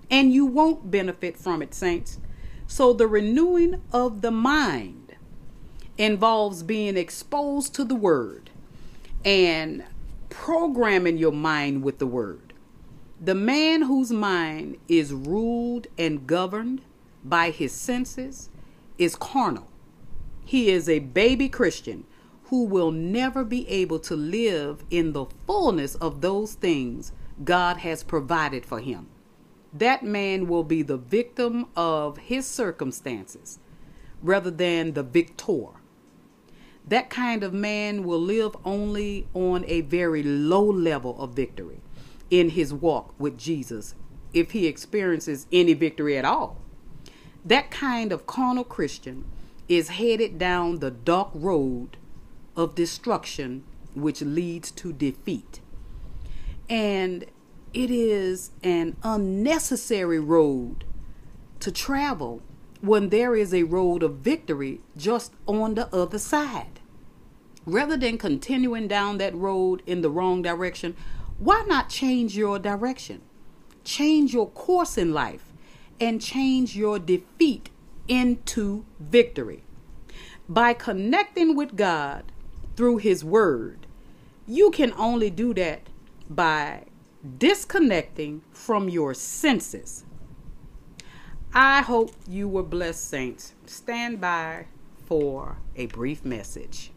And 0.09 0.33
you 0.33 0.47
won't 0.47 0.89
benefit 0.89 1.37
from 1.37 1.61
it, 1.61 1.75
saints. 1.75 2.17
So 2.65 2.93
the 2.93 3.05
renewing 3.05 3.79
of 3.93 4.21
the 4.21 4.31
mind 4.31 5.13
involves 5.99 6.63
being 6.63 6.97
exposed 6.97 7.75
to 7.75 7.83
the 7.83 7.93
word 7.93 8.49
and 9.23 9.83
programming 10.31 11.19
your 11.19 11.31
mind 11.31 11.83
with 11.83 11.99
the 11.99 12.07
word. 12.07 12.53
The 13.21 13.35
man 13.35 13.83
whose 13.83 14.11
mind 14.11 14.77
is 14.87 15.13
ruled 15.13 15.85
and 15.95 16.25
governed 16.25 16.81
by 17.23 17.51
his 17.51 17.71
senses 17.71 18.49
is 18.97 19.15
carnal. 19.15 19.67
He 20.45 20.69
is 20.69 20.89
a 20.89 20.99
baby 20.99 21.49
Christian 21.49 22.05
who 22.45 22.65
will 22.65 22.91
never 22.91 23.43
be 23.43 23.67
able 23.69 23.99
to 23.99 24.15
live 24.15 24.83
in 24.89 25.13
the 25.13 25.25
fullness 25.45 25.95
of 25.95 26.21
those 26.21 26.53
things 26.53 27.11
God 27.43 27.77
has 27.77 28.03
provided 28.03 28.65
for 28.65 28.79
him. 28.79 29.07
That 29.71 30.03
man 30.03 30.47
will 30.47 30.63
be 30.63 30.81
the 30.81 30.97
victim 30.97 31.67
of 31.75 32.17
his 32.17 32.47
circumstances 32.47 33.59
rather 34.21 34.49
than 34.49 34.93
the 34.93 35.03
victor 35.03 35.79
that 36.89 37.09
kind 37.11 37.43
of 37.43 37.53
man 37.53 38.03
will 38.03 38.19
live 38.19 38.55
only 38.65 39.27
on 39.35 39.63
a 39.67 39.81
very 39.81 40.23
low 40.23 40.63
level 40.63 41.21
of 41.21 41.35
victory 41.35 41.81
in 42.31 42.49
his 42.49 42.73
walk 42.73 43.13
with 43.19 43.37
Jesus 43.37 43.93
if 44.33 44.51
he 44.51 44.65
experiences 44.65 45.45
any 45.51 45.73
victory 45.73 46.17
at 46.17 46.25
all. 46.25 46.58
That 47.45 47.71
kind 47.71 48.11
of 48.11 48.27
carnal 48.27 48.63
Christian 48.63 49.25
is 49.67 49.89
headed 49.89 50.37
down 50.37 50.79
the 50.79 50.91
dark 50.91 51.29
road 51.33 51.97
of 52.55 52.75
destruction 52.75 53.63
which 53.95 54.21
leads 54.21 54.71
to 54.71 54.93
defeat. 54.93 55.61
And 56.69 57.25
it 57.73 57.89
is 57.89 58.51
an 58.63 58.97
unnecessary 59.03 60.19
road 60.19 60.83
to 61.59 61.71
travel 61.71 62.41
when 62.81 63.09
there 63.09 63.35
is 63.35 63.53
a 63.53 63.63
road 63.63 64.03
of 64.03 64.17
victory 64.17 64.81
just 64.95 65.33
on 65.47 65.75
the 65.75 65.93
other 65.93 66.19
side 66.19 66.79
rather 67.69 67.97
than 67.97 68.17
continuing 68.17 68.87
down 68.87 69.17
that 69.17 69.35
road 69.35 69.81
in 69.85 70.01
the 70.01 70.09
wrong 70.09 70.41
direction, 70.41 70.95
why 71.37 71.63
not 71.67 71.89
change 71.89 72.35
your 72.35 72.59
direction? 72.59 73.21
Change 73.83 74.33
your 74.33 74.49
course 74.49 74.97
in 74.97 75.13
life 75.13 75.48
and 75.99 76.21
change 76.21 76.75
your 76.75 76.99
defeat 76.99 77.69
into 78.07 78.85
victory. 78.99 79.63
By 80.47 80.73
connecting 80.73 81.55
with 81.55 81.75
God 81.75 82.31
through 82.75 82.97
His 82.97 83.23
Word, 83.23 83.85
you 84.47 84.71
can 84.71 84.93
only 84.93 85.29
do 85.29 85.53
that 85.53 85.81
by 86.29 86.85
disconnecting 87.37 88.41
from 88.51 88.89
your 88.89 89.13
senses. 89.13 90.05
I 91.53 91.81
hope 91.81 92.11
you 92.27 92.47
were 92.47 92.63
blessed, 92.63 93.07
saints. 93.07 93.53
Stand 93.65 94.21
by 94.21 94.67
for 95.05 95.57
a 95.75 95.87
brief 95.87 96.23
message. 96.23 96.91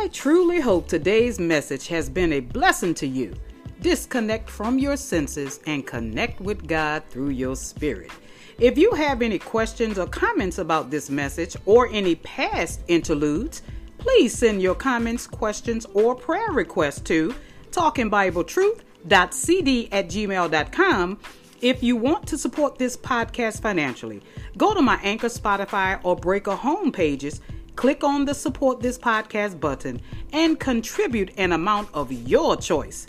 I 0.00 0.08
truly 0.08 0.60
hope 0.60 0.88
today's 0.88 1.38
message 1.38 1.86
has 1.88 2.08
been 2.08 2.32
a 2.32 2.40
blessing 2.40 2.94
to 2.94 3.06
you. 3.06 3.34
Disconnect 3.82 4.48
from 4.48 4.78
your 4.78 4.96
senses 4.96 5.60
and 5.66 5.86
connect 5.86 6.40
with 6.40 6.66
God 6.66 7.02
through 7.10 7.28
your 7.28 7.54
spirit. 7.54 8.10
If 8.58 8.78
you 8.78 8.92
have 8.92 9.20
any 9.20 9.38
questions 9.38 9.98
or 9.98 10.06
comments 10.06 10.56
about 10.56 10.90
this 10.90 11.10
message 11.10 11.54
or 11.66 11.90
any 11.92 12.14
past 12.14 12.80
interludes, 12.88 13.60
please 13.98 14.32
send 14.32 14.62
your 14.62 14.74
comments, 14.74 15.26
questions, 15.26 15.84
or 15.92 16.14
prayer 16.14 16.50
requests 16.50 17.02
to 17.02 17.34
talkingbibletruth.cd 17.70 19.88
at 19.92 20.08
gmail.com 20.08 21.18
if 21.60 21.82
you 21.82 21.96
want 21.96 22.26
to 22.26 22.38
support 22.38 22.78
this 22.78 22.96
podcast 22.96 23.60
financially. 23.60 24.22
Go 24.56 24.72
to 24.72 24.80
my 24.80 24.98
Anchor, 25.02 25.28
Spotify, 25.28 26.00
or 26.02 26.16
Breaker 26.16 26.54
home 26.54 26.90
pages 26.90 27.42
click 27.80 28.04
on 28.04 28.26
the 28.26 28.34
support 28.34 28.78
this 28.80 28.98
podcast 28.98 29.58
button 29.58 29.98
and 30.34 30.60
contribute 30.60 31.30
an 31.38 31.50
amount 31.50 31.88
of 31.94 32.12
your 32.12 32.54
choice. 32.54 33.06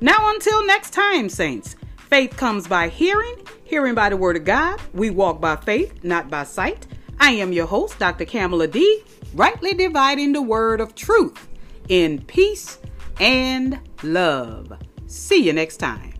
Now, 0.00 0.30
until 0.30 0.64
next 0.66 0.94
time, 0.94 1.28
Saints, 1.28 1.76
faith 2.08 2.34
comes 2.34 2.66
by 2.66 2.88
hearing, 2.88 3.34
hearing 3.64 3.94
by 3.94 4.08
the 4.08 4.16
word 4.16 4.36
of 4.36 4.46
God. 4.46 4.80
We 4.94 5.10
walk 5.10 5.42
by 5.42 5.56
faith, 5.56 6.02
not 6.02 6.30
by 6.30 6.44
sight. 6.44 6.86
I 7.20 7.32
am 7.32 7.52
your 7.52 7.66
host, 7.66 7.98
Dr. 7.98 8.24
Kamala 8.24 8.66
D, 8.66 9.02
rightly 9.34 9.74
dividing 9.74 10.32
the 10.32 10.40
word 10.40 10.80
of 10.80 10.94
truth 10.94 11.46
in 11.90 12.24
peace 12.24 12.78
and 13.20 13.78
love. 14.02 14.72
See 15.06 15.42
you 15.42 15.52
next 15.52 15.76
time. 15.76 16.13